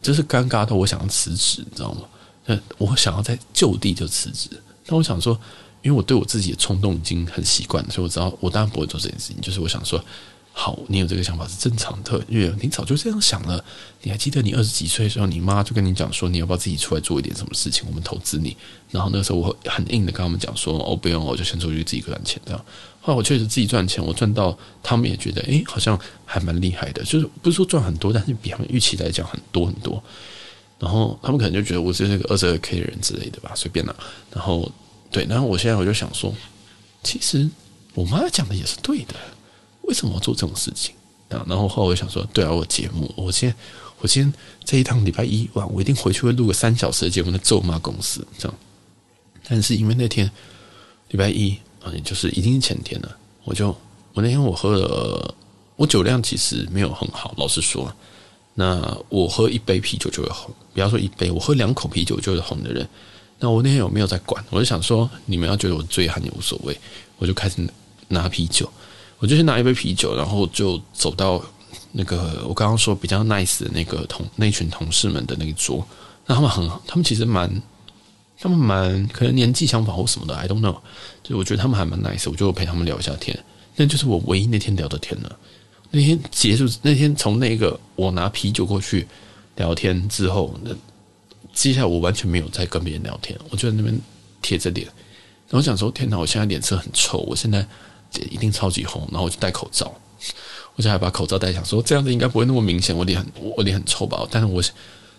[0.01, 2.57] 就是尴尬到我想要辞职，你知道吗？
[2.79, 4.49] 我想要在就地就辞职。
[4.87, 5.37] 但我想说，
[5.83, 9.41] 因为我对我自己的冲动已经很习惯了，所以我知道我当然不会做这件事情。
[9.41, 10.01] 就是我想说，
[10.61, 13.65] 好，你有这个想法是正常的，因为你早就这样想了。
[14.03, 18.57] 你还记得你二十几岁的时候，你妈就跟你讲说，你要不要自己出来做一点什么事情，我们投资你。
[18.91, 22.65] 然后那个时候我很硬的跟他们讲说，哦，不用，我就先出去自己赚钱这样。
[23.01, 27.05] 后来我确实自己赚钱，我赚到他们也觉得，诶，好像还蛮厉害的。
[27.05, 30.03] 就是不是说赚很多，但是比他们预期来讲很多很多。
[30.81, 33.95] 然后他们可能就觉得我是那个二十二 K 的人之类的吧，随便啦。
[34.33, 34.69] 然后
[35.13, 36.35] 对，然后我现在我就想说，
[37.05, 37.49] 其实
[37.95, 39.15] 我妈讲的也是对的，
[39.89, 40.95] 为什么要做这种事情
[41.31, 41.45] 啊？
[41.49, 43.53] 然后后来我就想说，对啊，我节目，我先
[44.01, 44.33] 我先
[44.65, 48.59] 这一趟礼拜一晚，我一定回去会录个三小时的节目，来咒骂公司这样。
[49.49, 50.31] 但是因为那天
[51.09, 53.69] 礼拜一啊，也就是已经是前天了，我就
[54.13, 55.35] 我那天我喝了，
[55.77, 57.93] 我酒量其实没有很好，老实说。
[58.55, 62.89] 那我喝一杯啤酒就会红，比方说一杯，我喝两口啤酒就会红的人，
[63.39, 64.45] 那我那天有没有在管？
[64.51, 66.77] 我就想说，你们要觉得我醉汉也无所谓，
[67.19, 67.65] 我就开始
[68.09, 68.69] 拿啤酒，
[69.19, 71.43] 我就去拿一杯啤酒，然后就走到
[71.93, 75.87] 那个我刚刚说比较 nice 的那个同那群同事们的那个桌，
[76.27, 77.51] 那他们很，他们其实蛮，
[78.39, 80.79] 他们蛮可能年纪相仿或什么的，I don't know，
[81.23, 83.39] 就我觉得他们还蛮 nice，我就陪他们聊一下天，
[83.77, 85.37] 那就是我唯一那天聊的天了。
[85.91, 89.09] 那天结束，那天从那个我拿啤酒过去
[89.57, 90.71] 聊天之后，那
[91.55, 93.99] 接下来我完全没有再跟别人聊天，我就在那边
[94.43, 94.87] 贴着脸，
[95.49, 97.67] 然后想说：天哪，我现在脸色很臭，我现在
[98.31, 99.07] 一定超级红。
[99.11, 99.93] 然后我就戴口罩，
[100.77, 104.27] 我就还把口罩戴上，说这样子应该不会那么明显，我脸很我脸很臭吧？
[104.31, 104.63] 但是我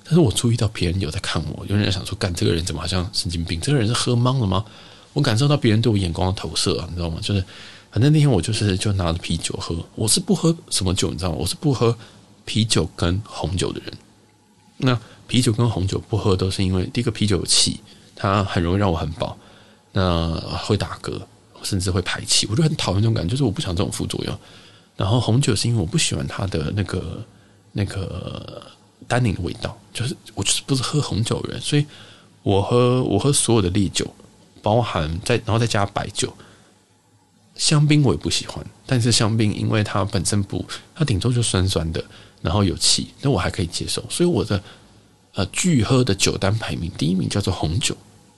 [0.04, 3.60] 但是我注意到别人有在看我，有人在想说：干这个人怎么好像神经病？
[3.60, 4.66] 这个人是喝懵了吗？
[5.14, 7.20] 我感受到别人对我眼光的投射啊，你知道吗？
[7.22, 7.44] 就是。
[7.92, 11.38] 反正那天我就是就拿着啤酒喝，我是不喝什么酒，你知道吗？
[11.40, 11.98] 我是不喝
[12.46, 13.92] 啤酒跟红酒的人。
[14.78, 17.80] 那啤酒跟红酒不喝，都是因为第一个啤酒有气，
[18.16, 19.36] 它很容易让我很饱，
[19.92, 21.20] 那会打嗝，
[21.64, 24.40] 甚至会排气，我就很讨厌这种感觉，就是我不想这种副作用。
[24.96, 27.26] 然后红酒是因为我不喜欢它的那个
[27.72, 28.62] 那个
[29.08, 31.86] 单宁的味道，就是我就是不是喝红酒的人，所以
[32.44, 34.06] 我喝我喝所有的烈酒，
[34.62, 36.34] 包含再然后再加白酒。
[37.56, 42.04] 香槟我也不喜欢，但是香槟因为它本身不，它顶多就酸酸的，
[42.42, 44.02] 然后有气，那我还可以接受。
[44.10, 44.62] 所以我的
[45.34, 47.96] 呃拒喝的酒单排名，第一名叫做红酒，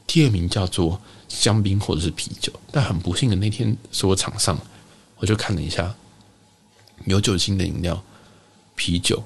[0.07, 0.99] 第二名叫做
[1.31, 2.51] 香槟或者是啤酒。
[2.71, 4.59] 但很不幸的那天是我场上，
[5.17, 5.93] 我就看了一下
[7.05, 8.01] 有酒精的饮料，
[8.75, 9.23] 啤酒、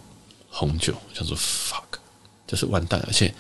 [0.49, 1.99] 红酒，叫做 fuck，
[2.47, 3.03] 就是完蛋。
[3.07, 3.33] 而且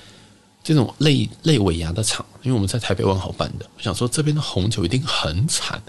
[0.63, 5.81] 这种类类尾牙的场，因为我们在台北万豪办的，我想说这边的红酒一定很惨。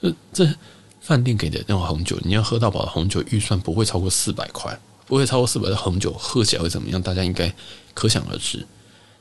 [0.00, 0.54] 这这
[1.00, 7.00] 饭店给的那种红酒，你要喝到饱的红酒，预算不会超过四百块，不会超过四百的红酒，喝起来会怎么样？
[7.00, 7.52] 大家应该
[7.94, 8.66] 可想而知。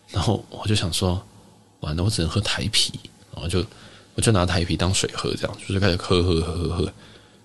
[0.10, 1.24] 然后我就想说，
[1.86, 2.92] 完了，我只能喝台啤，
[3.34, 3.64] 然后就
[4.16, 6.94] 我就拿台啤当水喝，这样就是开始喝喝喝喝喝。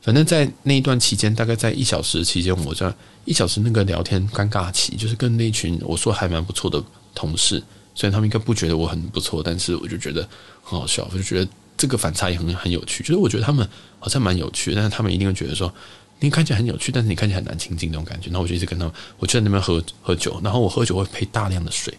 [0.02, 2.92] 反正，在那一段期间，大概在一小时期间，我在
[3.24, 6.82] 一小时那个聊天尴尬期，就是跟那群我说还蛮不错的
[7.14, 7.62] 同事，
[7.94, 10.28] 虽然他们应该不觉得我很不错，但是我就觉得
[10.62, 11.48] 很好笑，我就觉得。
[11.80, 13.66] 这个反差也很很有趣，就是我觉得他们
[13.98, 15.72] 好像蛮有趣，但是他们一定会觉得说，
[16.18, 18.28] 你看起来很有趣，但是你看起来很难亲近那种感觉。
[18.30, 21.94] 那我就一直跟他们，我就在那边喝喝酒，然后我喝酒会配大量的水，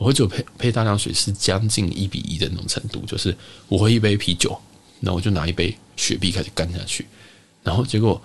[0.00, 3.36] 我喝酒配配大量水是将近一比一的那种程度，就是
[3.68, 4.58] 我喝一杯啤酒，
[5.00, 7.06] 然后我就拿一杯雪碧开始干下去，
[7.62, 8.18] 然后结果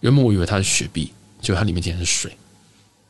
[0.00, 2.36] 原本我以为它是雪碧，结果它里面竟然是水，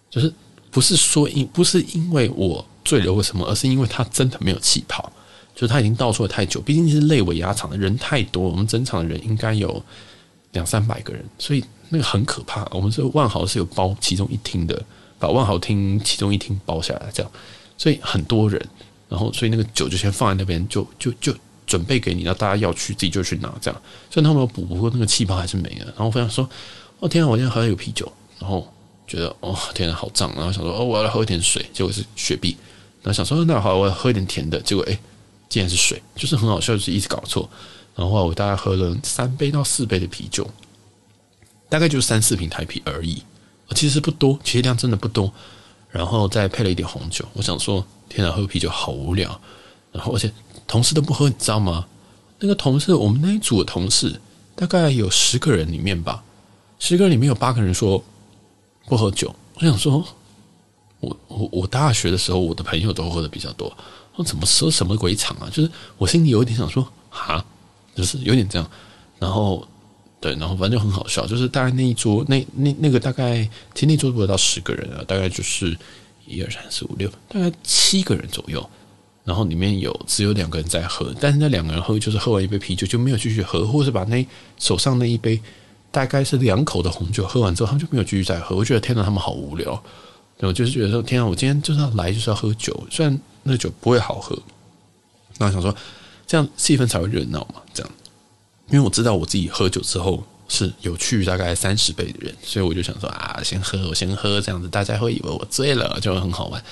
[0.08, 0.32] 就是
[0.70, 5.12] 不是说因不是因为我醉了或什么，而是因为它真的没有气泡。
[5.52, 9.82] 就是它已经倒出了太久，毕竟是类尾牙场的人太多，我们整场的人应该有
[10.52, 12.64] 两三百个人，所以那个很可怕。
[12.70, 14.82] 我们是万豪是有包其中一厅的，
[15.18, 17.30] 把万豪厅其中一厅包下来，这样，
[17.80, 18.62] 所以很多人，
[19.08, 21.34] 然后所以那个酒就先放在那边，就就就
[21.66, 23.82] 准备给你，那大家要去自己就去拿这样。
[24.10, 25.86] 所以他们补不过那个气泡还是没了。
[25.86, 26.46] 然后我想说，
[26.98, 28.70] 哦天啊，我今天喝了有啤酒，然后
[29.06, 32.54] 觉得哦天啊好胀，然后想说哦我要来喝一点水，结果是雪碧。
[33.02, 34.98] 然后想说那好，我要喝一点甜的，结果哎
[35.48, 37.48] 竟然是水，就是很好笑，就是一直搞错。
[37.96, 40.46] 然后我大概喝了三杯到四杯的啤酒，
[41.70, 43.22] 大概就是三四瓶台啤而已，
[43.74, 45.32] 其实不多，其实量真的不多。
[45.90, 49.40] 然后再配了一点红酒，我想说，天哪，喝啤酒好无聊。
[49.92, 50.32] 然后而且
[50.66, 51.86] 同事都不喝，你知道吗？
[52.38, 54.20] 那个同事，我们那一组的同事，
[54.54, 56.22] 大概有十个人里面吧，
[56.78, 58.02] 十个人里面有八个人说
[58.86, 59.34] 不喝酒。
[59.54, 60.06] 我想说，
[61.00, 63.76] 我我我大学的时候，我的朋友都喝的比较多。
[64.14, 65.50] 我怎么说什么鬼场啊？
[65.52, 67.44] 就是我心里有一点想说，哈，
[67.94, 68.70] 就是有点这样。
[69.18, 69.66] 然后。
[70.20, 73.42] 对，然后反正就很好笑，就是大概那一桌，那那那个大概，
[73.74, 75.76] 其实那桌不到十个人啊，大概就是
[76.26, 78.68] 一二三四五六，大概七个人左右。
[79.22, 84.26] 然后里面有只有两个人在喝，但是那两个人喝就是喝完一杯啤酒就没有继续喝，或者把那
[84.58, 85.40] 手上那一杯
[85.92, 88.56] 大概是两口的红酒喝完之后，他们就没有继续再喝。
[88.56, 89.80] 我觉得天哪，他们好无聊。
[90.38, 94.36] 我就是觉得说，天哪，我今天就是要来就是要喝酒，虽然那酒不会好喝，
[95.38, 95.72] 那我想说
[96.26, 97.92] 这样气氛才会热闹嘛，这样。
[98.70, 106.62] 因为我知道我自己喝酒之后是有去大概三十杯的人，所以我就想说啊，先喝，我先喝，这样子大家会以为我醉了，就会很好玩。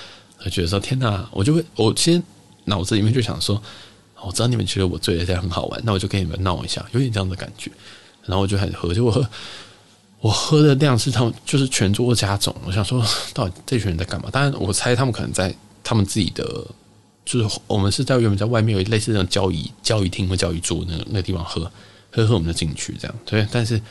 [0.43, 2.21] 我觉得说天哪，我就会，我先
[2.65, 3.61] 脑子里面就想说，
[4.21, 7.69] 我知道你们觉得我醉了，这样很好玩，那我就跟你们闹一下，有点这样的感觉。
[8.25, 9.27] 然后我就开始喝，就我喝，
[10.21, 12.55] 我喝的量是他们就是全桌加总。
[12.65, 14.29] 我想说，到底这群人在干嘛？
[14.31, 16.45] 当然，我猜他们可能在他们自己的，
[17.25, 21.69] 就是我们是在原本在外面有类似那种交谊交谊厅或交谊桌那那个地方喝。
[22.11, 23.81] 喝喝我们就进去这样对，但是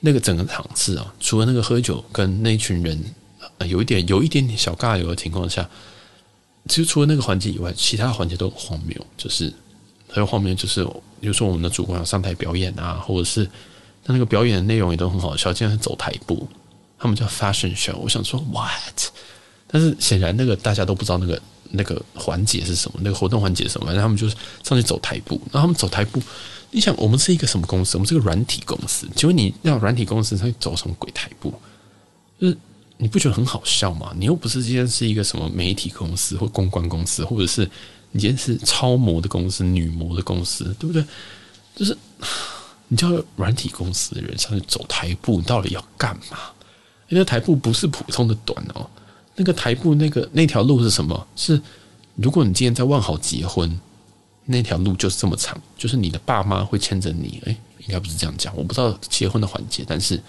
[0.00, 2.98] 那个整个场次啊，除了那个喝酒跟那群人
[3.66, 5.68] 有一点有一点点小尬聊的情况下，
[6.68, 9.06] 其实除了那个环节以外，其他环节都很荒谬。
[9.16, 9.52] 就是
[10.08, 10.84] 还有荒谬，就是
[11.20, 13.44] 比如说我们的主管上台表演啊，或者是
[14.06, 16.48] 那那个表演的内容也都很好笑，竟然是走台步，
[16.98, 17.96] 他们叫 fashion show。
[17.96, 19.10] 我想说 what？
[19.68, 21.40] 但是显然那个大家都不知道那个
[21.70, 26.20] 那个环节是什么，那个活动环节什么，反正他们就是上去走台步，然后他们走台步。
[26.74, 27.98] 你想，我们是一个什么公司？
[27.98, 29.06] 我们是个软体公司。
[29.14, 31.52] 请问你让软体公司它会走什么鬼台步？
[32.40, 32.56] 就是
[32.96, 34.10] 你不觉得很好笑吗？
[34.16, 37.70] 你又不是今天是一个什么媒体公司或公关公司，或者是
[38.12, 41.04] 你今天是超模的公司、女模的公司，对不对？
[41.76, 41.94] 就是
[42.88, 46.38] 你叫软体公司的人上去走台步，你到底要干嘛？
[47.10, 48.88] 因为台步不是普通的短哦，
[49.36, 51.26] 那个台步那个那条路是什么？
[51.36, 51.60] 是
[52.14, 53.78] 如果你今天在万豪结婚。
[54.44, 60.20] 那条路就是这么长，就是你的爸妈会牵着你，诶，应该不是这样讲，我不知道结婚的环节，但是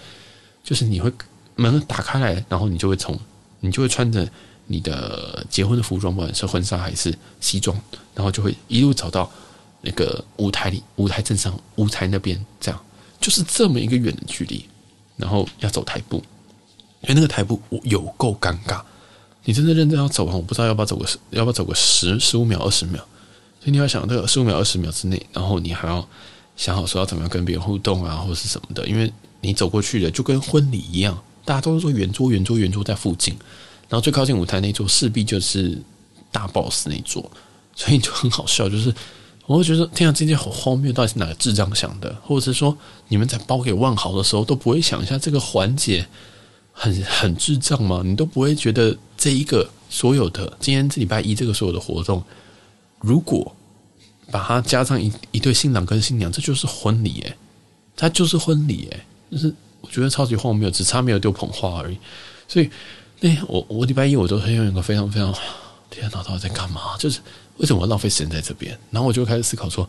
[0.62, 1.12] 就是你会
[1.56, 3.18] 门打开来，然后你就会从
[3.60, 4.28] 你就会穿着
[4.66, 7.76] 你的结婚的服装，不管是婚纱还是西装，
[8.14, 9.28] 然后就会一路走到
[9.80, 12.80] 那个舞台里，舞台正上，舞台那边，这样
[13.20, 14.64] 就是这么一个远的距离，
[15.16, 16.22] 然后要走台步，
[17.00, 18.80] 因为那个台步有够尴尬，
[19.44, 23.04] 你真的认真要走完，我不知道要不要走个，要不要走个十十五秒、二十秒。
[23.64, 26.06] 所以你要想这个十五秒、二十秒之内，然后你还要
[26.54, 28.86] 想好说要怎么样跟别人互动啊，或者是什么的。
[28.86, 29.10] 因为
[29.40, 33.32] 你走过去的就跟婚礼一样，大家都是说圆桌、圆桌、圆桌在附近，
[33.88, 35.78] 然后最靠近舞台那桌势必就是
[36.30, 37.24] 大 boss 那桌，
[37.74, 38.68] 所以就很好笑。
[38.68, 38.94] 就是
[39.46, 42.14] 我会觉得天啊，这件好荒谬，到底是哪个智障想的？
[42.22, 42.76] 或者是说
[43.08, 46.06] 你们在包给万豪的时候都不会想一下这个环节
[46.70, 48.02] 很很智障吗？
[48.04, 52.22] 你都不会觉得这一个所有的今天这礼拜一这个所有的活动。
[53.00, 53.54] 如果
[54.30, 57.36] 把它加上一一对新郎跟新娘，这就是婚礼诶，
[57.96, 61.98] 它就是婚礼诶，就是我觉得超级荒谬，只差没有丢捧花而已。
[62.48, 62.70] 所以
[63.20, 65.32] 那我我礼拜一我都很有一个非常非常
[65.90, 66.96] 天哪，到底在干嘛？
[66.98, 67.20] 就是
[67.58, 68.76] 为什么要浪费时间在这边？
[68.90, 69.88] 然后我就开始思考说，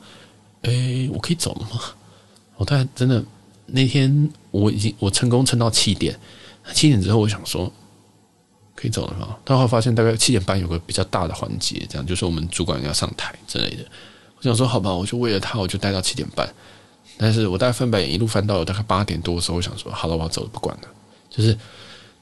[0.63, 1.81] 诶，我可以走了吗？
[2.57, 3.23] 我突然真的
[3.65, 6.19] 那天我已经我成功撑到七点，
[6.73, 7.71] 七点之后我想说。
[8.75, 9.37] 可以走了吗？
[9.43, 13.85] 但后发现大概七点半有个比较大的环节，这样就是我们主管要上台之类的。
[14.37, 16.47] 我想说好吧，我就为了他，我就待到七点半。
[17.17, 20.89] 但是我大概翻白眼一路翻到了大概八点多的时候，我想说好了，我要走了，不管了。
[21.29, 21.57] 就是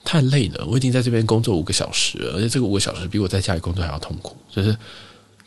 [0.04, 4.38] 太累了，我已经在这边工作五个小时了，而且这个五个小时比我在家里工作还要痛苦。
[4.52, 4.78] 就是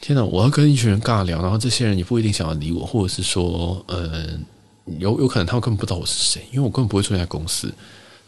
[0.01, 4.45] 天哪，我要跟一群人尬聊，然后这些人也不一定想要理我，或者是说，嗯，
[4.99, 7.73] 有有可能他们根本不知道我是谁，因为我根本不会出现在公司。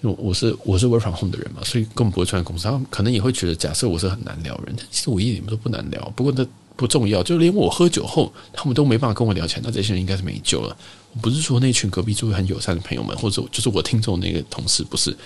[0.00, 2.64] 因为我是我是 work from home 的人嘛，所以根本不会出现公司。
[2.64, 6.12] 他们可能也会觉得，假设我是很难聊人，但其实我一点都不难聊。
[6.14, 6.46] 不过那
[6.76, 9.62] 不重要，就连我喝酒后，他们都没办法跟我聊起来。
[9.64, 10.76] 那这些人应该是没救了。
[11.12, 15.16] 我不是说那群隔壁座位很友善的朋友们，或者就是我听众那个同事，不是，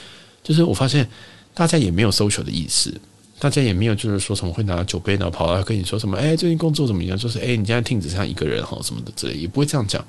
[0.43, 1.09] 就是我发现
[1.53, 2.95] 大家也没有 social 的意思。
[3.39, 7.19] 大家也没有就是说什么会拿酒杯然后跑来跟你说什么，哎，最近工作怎么样？
[7.19, 10.03] 就是哎，你现在听只剩一个人哈什么的之类，也不会这样讲。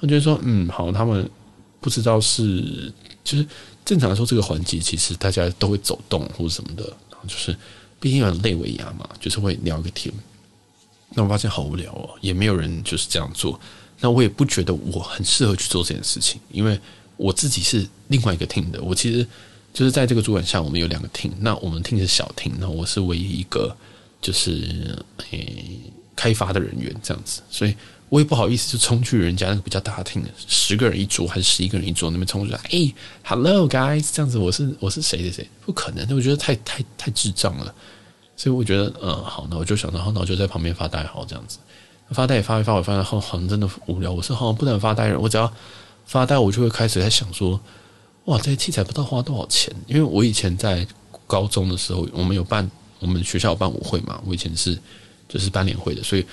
[0.00, 1.26] 我觉得说，嗯，好，他们
[1.80, 2.92] 不知道是
[3.24, 3.46] 就是
[3.84, 7.56] 正常来说，这个环节其实大家都会走动或者什么的，然后就是
[8.00, 10.12] 毕竟有累尾牙嘛，就是会聊个天。
[11.10, 13.58] 那我发现好无聊哦，也没有人就是这样做。
[14.00, 16.78] 那我也不觉得我很适合去做这件事情，因为
[17.16, 18.82] 我自己是另外一个 team 的。
[18.82, 19.26] 我其实
[19.72, 21.30] 就是在这个主管下，我们有两个 team。
[21.38, 23.74] 那我们 team 是小 team，那我是唯一一个
[24.20, 24.98] 就是
[25.30, 25.80] 诶
[26.16, 27.74] 开发的人员这样子，所以
[28.14, 30.12] 我也不好意思就冲去人家那个比较大的
[30.46, 32.94] 十个人一桌还是十一个人一桌那边冲出来，哎
[33.24, 37.74] ，hello guys，这样子我是我是谁谁谁，不可能，我觉得太太太智障了。
[38.36, 41.58] 所以我觉得，嗯，好，那我就想到，后那我就在旁边发呆，好这样子。
[42.10, 44.12] 发呆也发一发，我发现好好像真的无聊。
[44.12, 45.52] 我是好像不能发呆人，我只要
[46.06, 47.60] 发呆，我就会开始在想说，
[48.26, 49.74] 哇，这些器材不知道花多少钱？
[49.88, 50.86] 因为我以前在
[51.26, 54.78] 高中的时候，我们有办，我们学校有办舞会嘛，我以前是
[55.28, 56.24] 就是办年会的，所以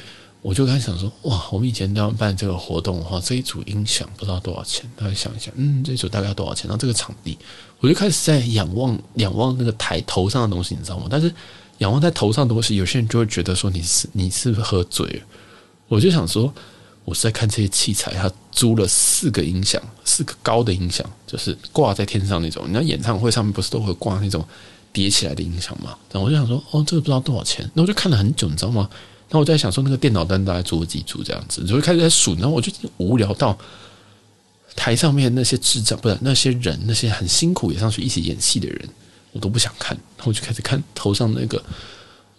[0.42, 4.90] 我就开始想说，哇，我们以前都要办这个活动的话，这一组音响不知道多少钱？
[4.96, 6.68] 大家想一想，嗯，这一组大概要多少钱？
[6.68, 7.38] 然后这个场地，
[7.80, 11.08] 我就开始在仰望 仰望那个台头上的东西，你知道吗？
[11.10, 11.34] 但是。
[11.78, 15.22] 仰望在头上的东西，有些人就会觉得说你是你是不是喝醉了？
[15.88, 16.54] 我就想说，
[17.04, 22.66] 我是在看这些器材，他租了四个音响，四个高的音响，就是挂在天上那种。
[22.66, 24.46] 你知道演唱会上面不是都会挂那种
[24.94, 25.98] 叠起来的音响吗？
[26.12, 27.68] 然后我就想说，哦，这个不知道多少钱。
[27.74, 28.88] 那我就看了很久，你知道吗？
[29.32, 32.34] 然后我在想说，那个电脑灯大概做了几组这样子，就会开始在数。
[32.34, 33.58] 然后我就无聊到
[34.76, 38.90] 台上面那些智障，不是那些人，那些很辛苦也上去一起演戏的人。
[39.32, 41.56] 我都不想看，然后我就开始看头上那个，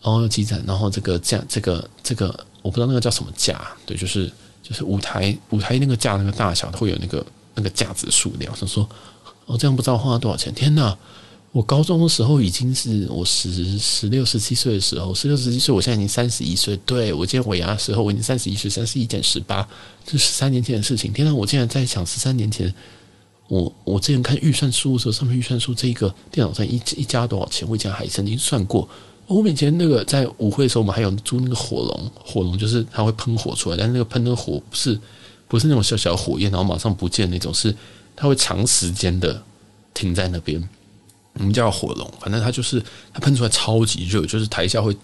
[0.03, 2.27] 然后有机展，然后这个架，这个这个
[2.61, 4.31] 我不知道那个叫什么架，对，就是
[4.63, 7.25] 就是舞台舞台那个架那个大小会有那个
[7.55, 8.87] 那个架子数量，想说
[9.47, 10.95] 哦这样不知道花了多少钱，天哪！
[11.53, 19.67] 我高中的时候已经是我十十六十七岁的时候，十六十七岁，我现在已经三十一岁，对，我今天尾牙的时候我已经三十一岁，三十一减十八，
[20.07, 21.35] 这是十三年前的事情，天哪！
[21.35, 22.75] 我竟然在想十三年前。
[23.49, 27.69] 我我之前看预算书的时候，上面预算书这一个电脑上一一加多少钱？
[27.69, 28.89] 我以前还曾经算过。
[29.27, 34.99] 我以前那个在舞会的时候，我们还有租那个火龙，火龙就是它会喷火出来，但是那个喷那个火不是
[35.49, 37.77] 不是那种小小火焰，然后马上不见那种，是
[38.17, 39.43] 它会长时间的
[39.93, 40.67] 停在那边。
[41.35, 44.97] 我们叫火龙，反正它就是它喷出来超级热，就是台下会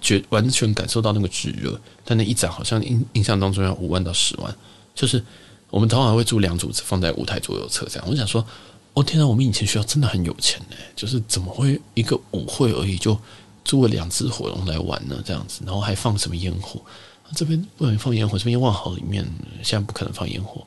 [0.00, 1.80] 觉完全感受到那个炙热。
[2.04, 4.54] 但那一盏好像印印象当中要五万到十万，
[4.94, 5.24] 就是。
[5.72, 8.04] 我们通常会租两组放在舞台左右侧这样。
[8.10, 8.44] 我想说，
[8.92, 13.16] 哦天哪，我们以前学校真的很有钱呢，就是怎么会一个舞会而已就
[13.64, 15.22] 租了两只火龙来玩呢？
[15.24, 16.82] 这样子，然后还放什么烟火？
[17.36, 19.24] 这边不能放烟火，这边万豪里面
[19.62, 20.66] 现在不可能放烟火。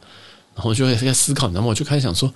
[0.55, 2.34] 然后我就在思考，然后我就开始想说，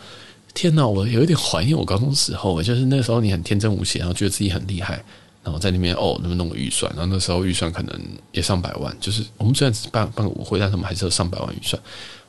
[0.58, 5.04] 天哪，我有一点怀念我高中时候，就是那时候你很天真无邪，然后觉得自己很厉害，
[5.44, 8.02] 然后在那边哦，那么弄个预算，然后那时候预算可能
[8.32, 11.80] 也上百万，就是我们虽然只办办个舞会，但是我们还是有上百万预算。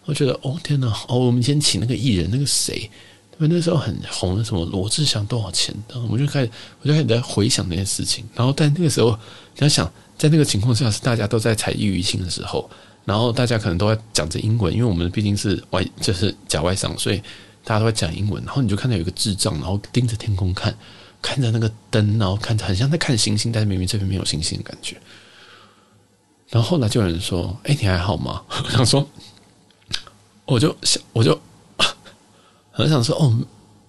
[0.04, 2.90] 我觉得哦天哪哦，我们先请那个艺人那个谁，
[3.38, 5.74] 因为那时候很红的什么罗志祥多少钱？
[5.88, 6.50] 然后我就开始
[6.82, 8.26] 我就开始在回想那件事情。
[8.34, 9.12] 然后在那个时候，
[9.56, 12.68] 你要想在那个情况下是大家都在才艺娱亲的时候，
[13.06, 17.22] 然后大家可能都在讲着英文，因为我们毕竟是外就是假外商，所以
[17.68, 18.42] 大家都在讲英文。
[18.44, 20.74] 然后你就看到有一个智障，然后盯着天空看，
[21.20, 24.96] 看着那个灯，然后看着很像在看星星，但是明明这边没有星星的感觉。
[26.48, 29.06] 然后后来就有人说：“哎，你还好吗？” 我想说。
[30.46, 31.38] 我就想，我就
[32.72, 33.38] 很想说，哦，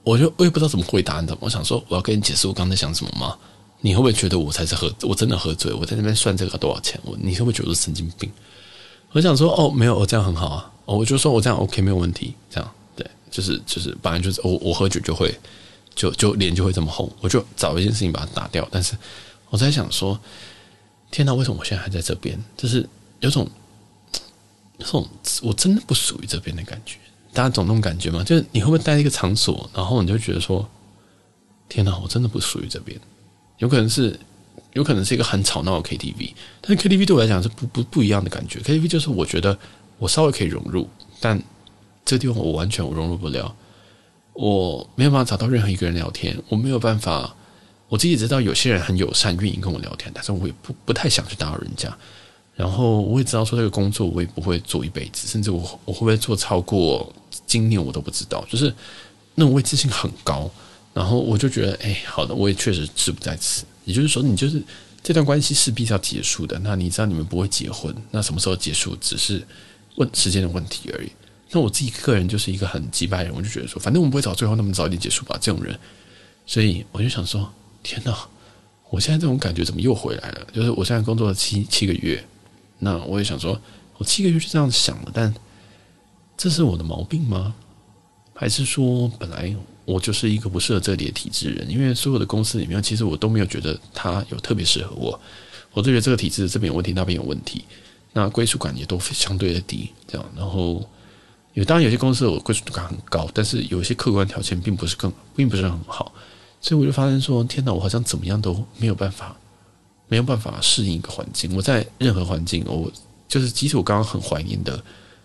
[0.04, 1.38] 我就我也不知道怎么回答你的。
[1.40, 3.38] 我想说，我要跟你解释我刚才想什么吗？
[3.80, 5.72] 你会不会觉得我才是喝，我真的喝醉？
[5.72, 7.00] 我在那边算这个多少钱？
[7.06, 8.30] 我你会不会觉得我是神经病？
[9.14, 10.70] 我想说，哦，没有，我这样很好啊。
[10.84, 12.72] 哦我就说我这样 OK 没有问题，这样，
[13.30, 15.34] 就是就是，本来就是我我喝酒就会
[15.96, 18.68] 就就脸就会这么红，我就找一件事情把它打掉。
[18.72, 18.96] 但是
[19.50, 20.20] 我在想说，
[21.12, 22.38] 天哪，为什么我现在还在这边？
[22.58, 22.88] 就是
[23.20, 23.50] 有种。
[24.82, 25.06] 这种
[25.42, 26.96] 我真的不属于这边的感觉，
[27.34, 28.24] 大家总那种感觉吗？
[28.24, 30.66] 就是你会不会待一个场所，然后你就觉得说，
[31.68, 32.98] 天哪，我真的不属于这边。
[33.58, 34.18] 有可能是，
[34.72, 38.62] 有可能是一个很吵闹的 KTV，但是 KTV 对我来讲是不不不一样的感觉。
[38.62, 39.60] KTV 就是我觉得
[39.98, 40.88] 我稍微可以融入，
[41.20, 41.38] 但
[42.10, 43.56] 这地方我完全我融入不了，
[44.34, 47.36] 我没有办法找到任何一个人聊天，我没有办法。
[47.88, 51.96] 我自己知道有些人很友善，愿意跟我聊天，但是我也不不太想去打扰人家。
[52.56, 57.14] 然后我也知道说这个工作我也不会做一辈子，甚至我我会不会做超过
[57.46, 58.44] 今年我都不知道。
[58.50, 58.74] 就是
[59.36, 60.50] 那种未知性很高，
[60.96, 63.66] 然后我就觉得，哎，好的，我也确实志不在此。
[63.86, 64.60] 也就是说，你就是
[65.04, 66.58] 这段关系势必是要结束的。
[66.60, 69.46] 那你知道你们不会结婚，那什么时候结束只是
[69.96, 71.10] 问时间的问题而已。
[71.52, 75.78] 那我自己个人就是一个很机掰人，我就觉得说，反正我们不会找最后那么早一点结束吧，这种人。
[76.46, 77.52] 所以我就想说，
[77.84, 78.16] 天哪！
[78.90, 80.48] 我现在这种感觉怎么又回来了？
[80.54, 82.24] 就是我现在工作了七七个月，
[82.80, 83.60] 那我也想说，
[83.98, 85.34] 我七个月就这样想了，但
[86.38, 87.54] 这是我的毛病吗？
[88.34, 91.70] 还是说本来我就是一个不适合这里的体制人？
[91.70, 95.20] 因为所有的公司里面，其实我都没有觉得他有特别适合我，
[95.72, 97.66] 我都觉得这个体制这边有问题，那边有问题，
[98.14, 100.88] 那归属感也都相对的低，这样，然后。
[101.54, 106.14] 有当然有些公司我归属感很高，但是有一些客观条件并不是更并不是很好，
[106.62, 109.36] 所以我就发现说，天哪，我好像怎么样都没有办法，
[110.08, 111.54] 没有办法适应一个环境。
[111.56, 112.90] 我在任何环境，我
[113.28, 114.82] 就是即使我刚刚很怀念的，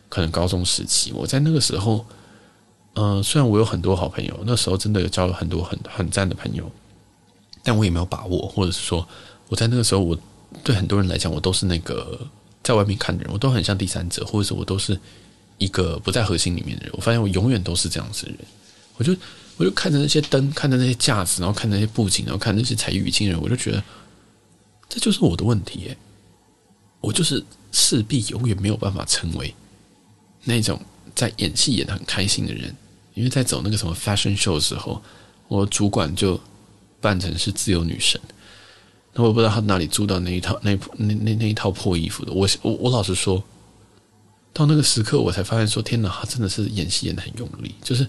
[0.08, 2.04] 可能高中时期，我在那个时候，
[2.94, 6.68] 嗯、虽然我有很多好朋友，那时候真的有交了很多很很赞的朋友，
[7.62, 9.06] 但我也没有把握，或者是说
[9.48, 10.18] 我在那个时候，我
[10.64, 12.18] 对很多人来讲，我都是那个
[12.62, 14.98] 在外面看的人，我都很像第三者，或者是我都是。
[15.58, 18.38] 一个不在核心里面的人，我发现我永远都是这样子的人。
[18.96, 19.14] 我就
[19.56, 23.82] 我就看着那些灯，看着那些架子，然后看那些布景，然后看那些彩衣娱亲人，我就觉得
[24.88, 25.96] 这就是我的问题耶。
[27.00, 29.52] 我就是势必永远没有办法成为
[30.44, 30.80] 那种
[31.14, 32.74] 在演戏演得很开心的人，
[33.14, 35.02] 因为在走那个什么 fashion show 的时候，
[35.48, 36.40] 我主管就
[37.00, 38.20] 扮成是自由女神，
[39.12, 42.32] 那我不知道他哪里租到那一套那那那那一套破衣服的。
[42.32, 43.42] 我我我老实说。
[44.54, 48.08] 到那个时刻，我才发现说：“天哪，他真的是演戏演得很用力。”就是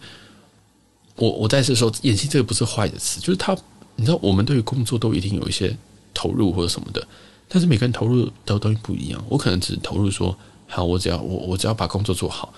[1.16, 3.58] 我，我在这时候演戏，这个不是坏的词，就是他，
[3.96, 5.76] 你知道，我们对于工作都一定有一些
[6.14, 7.06] 投入或者什么的，
[7.50, 9.26] 但是每个人投入的东西不一样。
[9.28, 10.38] 我可能只投入说
[10.70, 12.54] ：“好，我只要我我只要把工作做好。”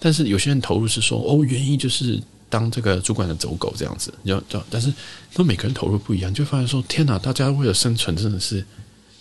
[0.00, 2.18] 但是有些人投入是说：“哦，原意就是
[2.48, 4.90] 当这个主管的走狗这样子。”你知道，但是
[5.34, 8.64] 那每个人投入不一样，就发现说：“天哪，大家为了生存，真的是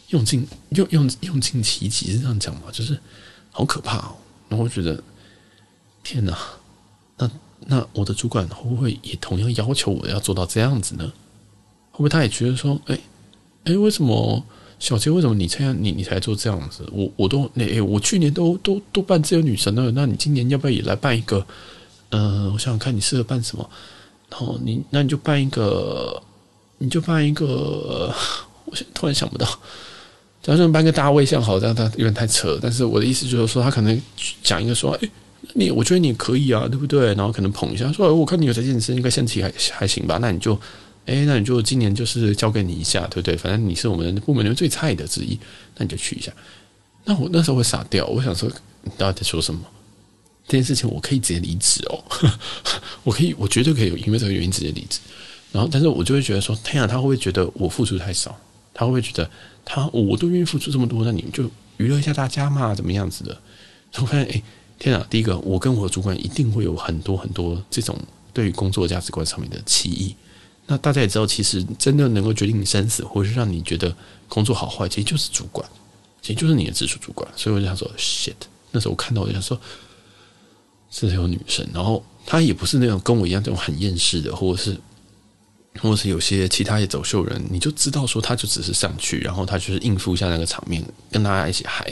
[0.09, 2.97] 用尽用用用尽其极，是这样讲吗？”就是。
[3.57, 4.15] 好可怕哦！
[4.49, 5.01] 然后我觉得，
[6.03, 6.37] 天哪，
[7.17, 7.31] 那
[7.65, 11.05] 那我的主管会不会也同样要求我要做到这样子呢？
[11.91, 12.99] 会不会他也觉得说，哎
[13.63, 14.43] 哎，为什么
[14.77, 16.85] 小杰，为什么你这样，你你才做这样子？
[16.91, 21.47] 我我都那哎，我去年都都都扮自由女神了，那你今年要不要也来扮一个？
[22.09, 23.69] 嗯、我想想看你适合扮什么。
[24.29, 26.21] 然后你那你就扮一个，
[26.79, 28.13] 你就扮一个，
[28.65, 29.47] 我现在突然想不到。
[30.45, 32.59] 假设扮个大卫像好，这样他有点太扯。
[32.61, 33.99] 但是我的意思就是说，他可能
[34.43, 35.09] 讲一个说，哎，
[35.55, 37.07] 你我觉得你可以啊，对不对？
[37.15, 40.19] 然后可能捧一下，说，我看你有在健身，应该身体还还行吧？
[40.21, 40.53] 那你就，
[41.07, 43.35] 哎，那你就今年就是交给你一下，对不对？
[43.35, 45.35] 反正你是我们部门里面最菜的之一，
[45.77, 46.31] 那你就去一下。
[47.05, 48.47] 那我那时候会傻掉，我想说，
[48.83, 49.61] 你到底在说什么？
[50.47, 52.03] 这件事情我可以直接离职哦，
[53.03, 54.99] 我可以，我绝对可以因为这个原因直接离职。
[55.51, 58.39] 然后，但是我就会觉得说，天啊，他会不会觉得我付出太少？
[58.75, 59.27] 他会不会觉得？
[59.67, 63.35] 他我都愿意付出这么多，那你们就娱乐一下大家嘛，怎么样子的？
[63.95, 64.43] 我发现，哎，
[64.77, 65.03] 天啊！
[65.09, 67.97] 第一个，我跟我的主管一定会有很多很多这种
[68.31, 70.15] 对于工作价值观上面的歧义。
[70.67, 73.91] 那大家也知道，其实真的能够决定你生死，或者是让你觉得
[74.29, 75.67] 工作好坏，其实就是主管，
[76.21, 77.27] 其实就是你的直属主管。
[77.35, 78.35] 所以我就想说，shit！
[78.69, 79.59] 那时候我看到我就想说，
[80.91, 84.77] 是有女生，然后她也不是那种跟我一样这种很厌世的，或者是。
[85.81, 91.85] 或是有些其他的走秀人，你就知道说他就只是上去，然后他就是应付一下那个场面，跟大家一起嗨。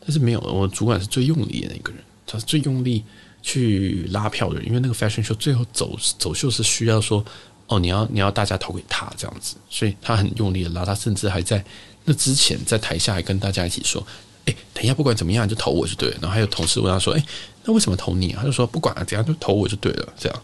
[0.00, 3.02] 但是没有，我主管是最用力的那个人，他是最用力
[3.42, 4.66] 去拉票的人。
[4.66, 7.24] 因为那个 fashion show 最后走走秀是需要说，
[7.66, 10.84] 哦，你要你要大家投给他这样子，所以他很用力的拉。
[10.84, 11.64] 他甚至还在
[12.04, 14.06] 那之前在台下还跟大家一起说，
[14.44, 16.18] 哎，等一下不管怎么样就投我就对了。
[16.20, 17.24] 然后还有同事问他说，哎，
[17.64, 18.40] 那为什么投你啊？
[18.40, 20.42] 他就说不管了，等下就投我就对了，这样。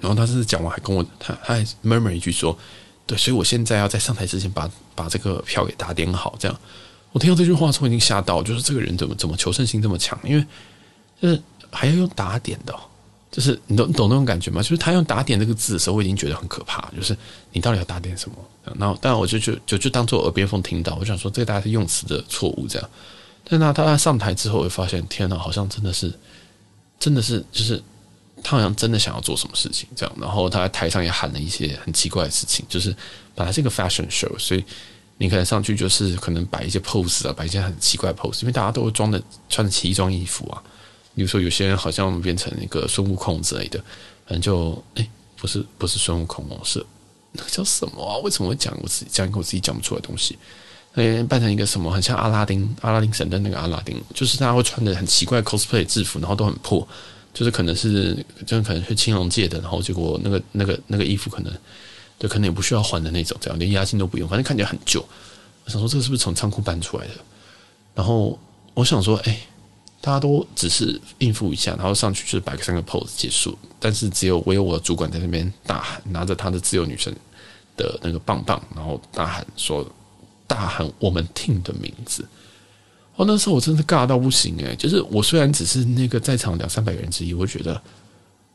[0.00, 2.56] 然后他是讲完还跟我，他他还 murmur 一句说，
[3.06, 6.58] 对，所以我现在要在上台之前把把这个票给打点好，这样。
[7.12, 10.18] 我听到这句话的时候已经吓到，就是这个人怎么怎么求胜心这么强？
[10.24, 10.46] 因为
[11.20, 12.74] 就是还要用打点的，
[13.30, 14.62] 就是你懂你懂那种感觉吗？
[14.62, 17.16] 就是他用打点这个字的时候，我已经觉得很可怕，就是
[17.52, 18.36] 你到底要打点什么？
[18.78, 22.90] 然后，但我就就就就当做耳边风听到，我想说这个大概是用词的错误这样。
[23.42, 26.12] 但那他他上台之后，我发现天哪，好像真的是
[26.98, 27.82] 真的是就是。
[28.42, 32.94] 他好像真的想要做什么事情，这样，然后他在台上也喊了一些很奇怪的事情，就是
[33.34, 34.64] 本来是一个 fashion show，所以
[35.18, 40.62] 你可能上去就是可能摆一些 pose 啊，摆一些很奇怪的 pose，因为大家都会装的穿的奇装异服啊。
[41.14, 43.78] 比如说有些人好像变成那个孙悟空之类的，
[44.26, 45.06] 反正就哎，
[45.36, 46.84] 不是不是孙悟空哦，是
[47.32, 48.16] 那个叫什么啊？
[48.18, 50.38] 为什么会讲我自己讲一个我自己讲不出来的东西？
[50.94, 56.86] 哎，扮成一个什么很像阿拉丁阿拉丁神灯那个阿拉丁，就是大家会穿的很奇怪 cosplay 制服，然后都很破。
[57.32, 58.14] 就是可能是，
[58.46, 61.52] 就可能是青龙界的，然后结果那个那个那个衣服可能，
[62.18, 65.00] 对，可能也不需要还的那种，这样连押金都不用，反正看起来很旧。
[65.64, 67.14] 我想说，这个是不是从仓库搬出来的？
[67.94, 68.38] 然后
[68.74, 69.40] 我想说，哎，
[70.00, 73.56] 大家都只是应付一下，然后上去就是摆个三个 pose 结束。
[73.78, 77.14] 但是只有我有我的主管在那边大喊，拿着他的自由女神
[77.76, 79.86] 的那个棒棒，然后大喊说，
[80.46, 82.26] 大喊我们 team 的名字。
[83.20, 87.74] 哦，那时候我真的尬到不行诶，就是我虽然只是那个在场两三百个人之一，我觉得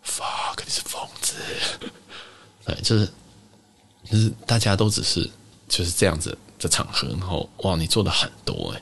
[0.04, 1.36] fuck 你是疯子，
[2.66, 3.08] 对，就是
[4.10, 5.30] 就是大家都只是
[5.70, 8.82] 就是这样子的场合，然后哇，你做的很多诶，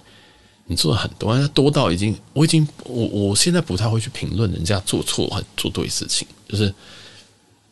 [0.68, 6.74] 你做的很多，那多到已经我已经我我现在不太会去评论人家做错还做对事情，就是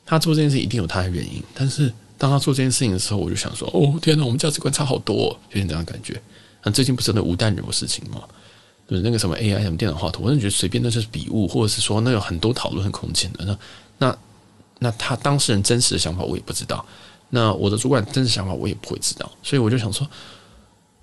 [0.06, 6.22] 他做这件事一定有他的原因，但是当他做这件事情的时候，我就想说，哦天哪，我们价值观差好多哦，有点这样感觉。
[6.64, 8.22] 那最近不是那吴淡如的事情吗？
[8.90, 13.46] 就是那个什么 AI 什么电脑画图，我真的觉得随便那就是笔误，或者是说那有很多讨论的空间的。
[13.46, 13.58] 那
[13.98, 14.18] 那
[14.80, 16.86] 那他当事人真实的想法我也不知道，
[17.30, 20.06] 那我的主管真实想法我也不会知道，所以我就想说，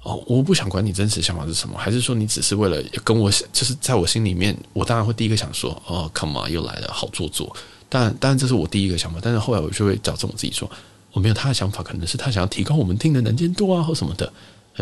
[0.02, 7.56] 哦，我不想管你真实想法是什么，还是说你只是为了跟我，就是在我心里面，我当然会第一个想说，哦，come on，又来了，好做作。
[7.88, 10.70] 当然，当然这是我第一个想法，但是后来我就会矫正我自己说，
[11.12, 14.30] 我没有他的想法，可能是他想要提高我们听的能见度啊，或什么的。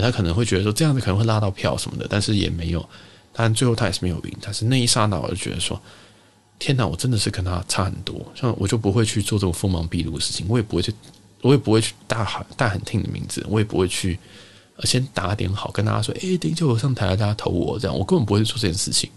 [0.03, 2.87] 他可能会觉得说这样子可能会拉到票什么的，但是也没有，
[3.33, 4.37] 但最后他也是没有赢。
[4.41, 5.81] 但是那一刹那，我就觉得说，
[6.59, 8.15] 天哪，我真的是跟他差很多。
[8.35, 10.95] 像我就不会去做这种锋芒毕露的事情，我也不会去，
[11.43, 14.19] 我也不会去大喊大喊听你的名字，我也不会去
[14.85, 19.09] 先打点好，跟大家说，哎，等一下我上台了，大家投我，这样我根本不会做这件事情。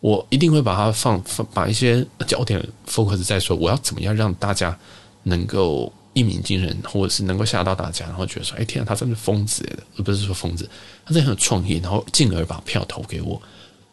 [0.00, 4.78] 我一定会把它放放，把一些焦点 focus 在说，我要怎么样让大家
[5.24, 5.92] 能够。
[6.14, 10.68] 一鸣惊人，或者是能够吓到大家，然后觉得说：“哎，天啊，他真是疯子的，而不是说疯子，
[11.04, 13.40] 他真的很有创意。”然后进而把票投给我。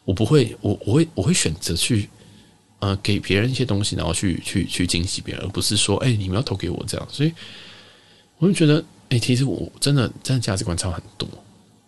[0.04, 2.10] 我不会，我我会我会选择去
[2.80, 7.32] 呃给别人一些东西，然后去去去惊喜别人，而不是说：“哎，你们要投给我这样。”所以
[8.38, 11.28] 我就觉得，哎，其实我真的真的价值观差很多。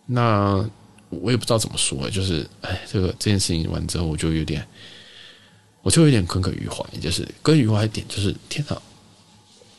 [0.06, 0.64] 那
[1.10, 4.66] 我也不知道怎么说，就是哎，这个这件事情完之后，我就有点，
[5.82, 6.84] 我就有点耿耿于怀。
[7.00, 8.80] 就是耿耿于怀一点，就是天哪！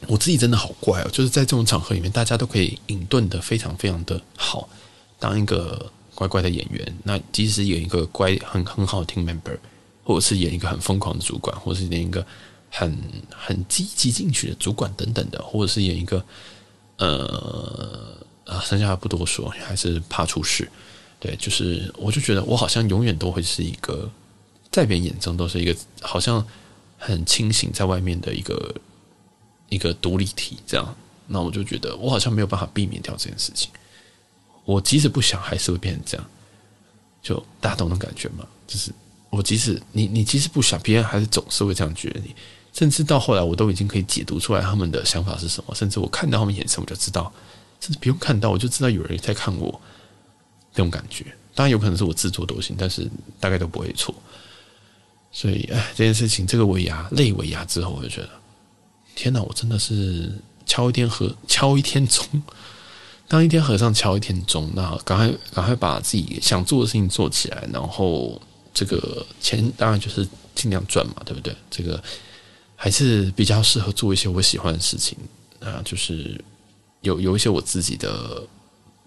[0.07, 4.67] 我自己真的好怪哦，就是在这种场合里面，大家都可以隐遁的非常非常的好，
[5.19, 6.97] 当一个乖乖的演员。
[7.03, 9.57] 那即使演一个乖很很好的 team member，
[10.03, 12.25] 或者是演一个很疯狂的主管，或者是演一个
[12.69, 12.97] 很
[13.31, 16.23] 很积极进取的主管等等的，或者是演一个
[16.97, 20.69] 呃啊，剩下不多说，还是怕出事。
[21.19, 24.09] 对，就是我就觉得我好像永远都会是一个
[24.71, 26.45] 在别人眼中都是一个好像
[26.97, 28.73] 很清醒在外面的一个。
[29.73, 30.95] 一个独立体，这样，
[31.27, 33.69] 那我就觉得我好像没有办法避免掉这件事情。
[34.65, 36.25] 我即使不想，还是会变成这样。
[37.21, 38.45] 就大家懂的感觉吗？
[38.67, 38.91] 就是
[39.29, 42.35] 我即使你你即使不想，别人还是总是会这样觉得你。
[42.73, 45.75] 甚至到后来，我都已经可以解读出来他们的想法是什么。
[45.75, 47.31] 甚至我看到他们眼神，我就知道，
[47.79, 49.79] 甚至不用看到，我就知道有人在看我。
[50.75, 53.07] 这种感觉，当然有可能是我自作多情，但是
[53.39, 54.15] 大概都不会错。
[55.31, 58.29] 所以，哎，这件事情，这个尾牙，累尾牙之后，我就觉得。
[59.15, 60.31] 天哪，我真的是
[60.65, 62.26] 敲一天和敲一天钟，
[63.27, 64.72] 当一天和尚敲一天钟。
[64.76, 68.41] 那赶快赶快把自己想做的事情做起来，然后
[68.73, 71.56] 这个钱当然就是尽量赚嘛，对不对？
[71.69, 72.02] 这个
[72.76, 75.18] 还是比较适合做一些我喜欢的事情
[75.60, 76.44] 啊，就是
[77.02, 78.41] 有有一些我自己的，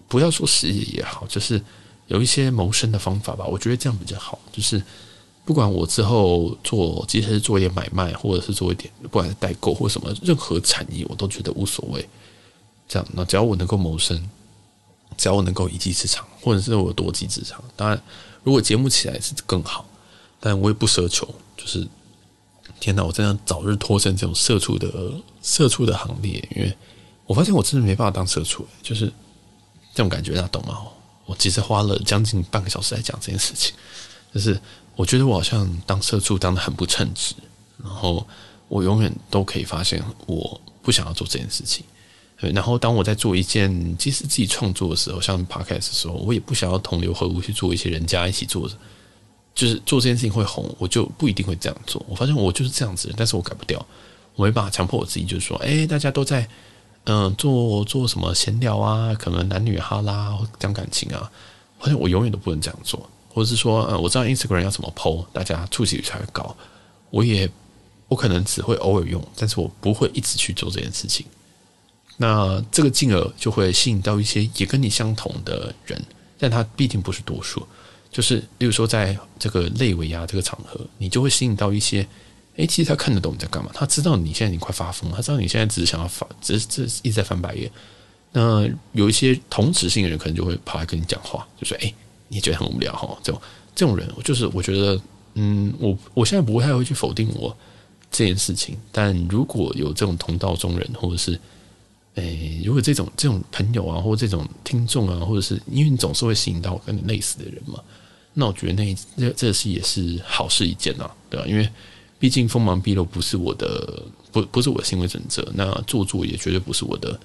[0.07, 1.61] 不要说事业也好，就是
[2.07, 3.45] 有一些谋生的方法吧。
[3.45, 4.81] 我觉得这样比较好，就是。
[5.47, 12.05] 不管我之后做，即使是做一点买卖，或者是做一点，不管是代购或什么，任何产业我都觉得无所谓。
[12.85, 14.29] 这样，那只要我能够谋生，
[15.15, 17.97] 只要我能够一技之长，或者是我有多技之长，当然，
[18.43, 19.87] 如果节目起来是更好，
[20.41, 21.25] 但我也不奢求。
[21.55, 21.87] 就是，
[22.81, 26.77] 天哪，我真的早日脱身这种社畜的社畜的行列，因为
[27.25, 29.05] 我发现我真的没办法当社畜，就是
[29.95, 30.77] 这种感觉，大家懂吗？
[31.25, 33.73] 我其实花了将近半个小时来讲这件事情，
[34.33, 34.59] 就是。
[34.97, 37.33] 我觉得我好像当社畜当得很不称职，
[37.81, 38.27] 然后
[38.67, 41.85] 我永远都可以发现我不想要做这件事情。
[42.39, 48.75] 对，然后当我在做一件即使自己创作的时候，像 Podcast 的时候，我也不想要同流合污去做一些人家一起做的，
[49.55, 52.03] 就是做这件事情会红，我就不一定会这样做。
[52.09, 53.83] 我发现我就是这样子，但是我改不掉，
[54.35, 56.47] 我没办法强迫我自己，就是说，哎，大家都在
[57.09, 61.31] 嗯、做做什么闲聊啊，可能男女哈拉讲感情啊，
[61.77, 63.09] 好像我永远都不能这样做。
[63.37, 66.57] 或者是说，呃，我知道 Instagram 要怎么 po，大家触及率才会高。
[67.11, 67.47] 我也，
[68.07, 71.23] 我可能只会偶尔用，但是我不会一直去做这件事情。
[72.17, 76.03] 那这个进而就会吸引到一些也跟你相同的人，
[76.39, 77.61] 但他毕竟不是多数。
[78.11, 82.07] 就是，例如说，在这个类尾牙这个场合，你就会吸引到一些，
[82.55, 87.71] 诶，其实他看得懂你在干嘛，他知道你现在已经快发疯了，他知道你现在只是想要发，只是只是一直在翻白眼。
[88.31, 91.93] 那有一些同质性的人，可能就会跑来跟你讲话，就说，诶。
[92.27, 93.17] 你觉得很无聊哈？
[93.23, 93.41] 这种
[93.75, 95.01] 这种人，就是我觉得，
[95.35, 97.55] 嗯，我我现在不太会去否定我
[98.11, 98.77] 这件事情。
[98.91, 101.39] 但如果有这种同道中人，或者是
[102.15, 107.79] 诶，如果这种这种朋友啊，或者这种听众啊，或者是因为你总是会吸引到跟你类似的人嘛，
[108.33, 111.45] 那我觉得那这这是也是好事一件啊，对吧？
[111.47, 111.69] 因为
[112.17, 114.01] 毕竟锋芒毕露不是我的，
[114.31, 117.19] 不不是我的行为准则，那做作也绝对不是我的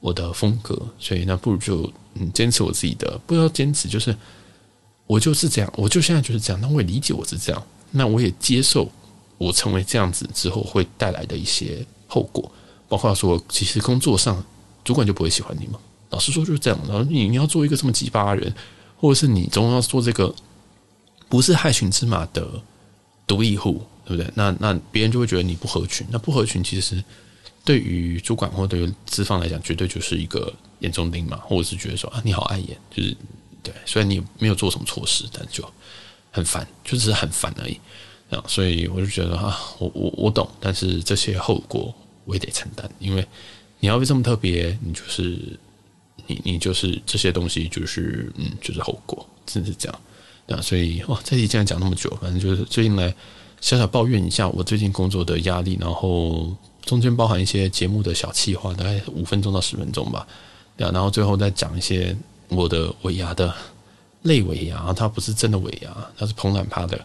[0.00, 4.16] 我的风格，所以那不如就嗯坚持我自己的，不要坚持，就是
[5.06, 8.90] 我就是这样，我就现在就是这样，那我也理解我是这样，那我也接受
[9.38, 12.50] 我成为这样子之后会带来的一些后果。
[12.88, 14.42] 包括说，其实工作上
[14.82, 15.78] 主管就不会喜欢你嘛。
[16.08, 16.80] 老实说就是这样。
[16.88, 18.54] 然后你你要做一个这么奇葩的人，
[18.96, 20.34] 或者是你总要做这个
[21.28, 22.48] 不是害群之马的
[23.26, 24.32] 独立户，对不对？
[24.34, 26.06] 那那别人就会觉得你不合群。
[26.10, 27.04] 那不合群，其实
[27.68, 31.36] 对于主管或对于资方来讲，绝对就是一个眼中钉嘛。
[31.44, 33.14] 或者是觉得说啊，你好碍眼，就是
[33.62, 33.74] 对。
[33.84, 35.62] 虽然你没有做什么错事，但就
[36.30, 37.78] 很烦，就只是很烦而已。
[38.30, 41.94] 啊，所以我就觉得啊，我我我懂，但是这些后果。
[42.24, 43.26] 我也得承担，因为
[43.80, 45.38] 你要是这么特别，你就是
[46.26, 50.00] 你，你就是这些东西，就是嗯，就是后果，真是这样。
[50.46, 53.14] 那所以哇，这集竟然讲那么久，反正就是最近来
[53.62, 56.54] 小小抱怨一下我最近工作的压力，然后
[56.88, 60.26] 中间包含一些节目的小企划，大概五分钟到十分钟吧。
[60.74, 62.16] 然后最后再讲一些
[62.48, 63.54] 我的尾牙的
[64.22, 66.98] 类尾牙，它不是真的尾牙，它是膨懒趴的。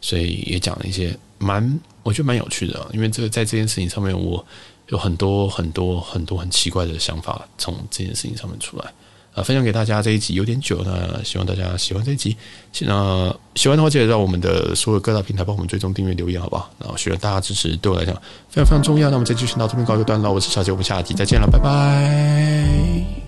[0.00, 4.46] 所以也讲了一些蛮，我觉得蛮有趣的，因为这个在这件事情上面，我
[4.90, 8.92] 有很多很多很多很奇怪的想法从这件事情上面出来
[9.34, 10.00] 啊，分享给大家。
[10.00, 12.36] 这一集有点久，那希望大家喜欢这一集。
[12.80, 16.70] 那喜欢的话，记得让我们的所有各大平台帮我们追踪、订阅、留言，好不好？
[16.78, 18.14] 然后需要大家支持，对我来讲
[18.48, 19.10] 非常非常重要。
[19.10, 23.23] 那我们这期先到这边告一个段落，我是小杰，我们下集再见了，拜拜。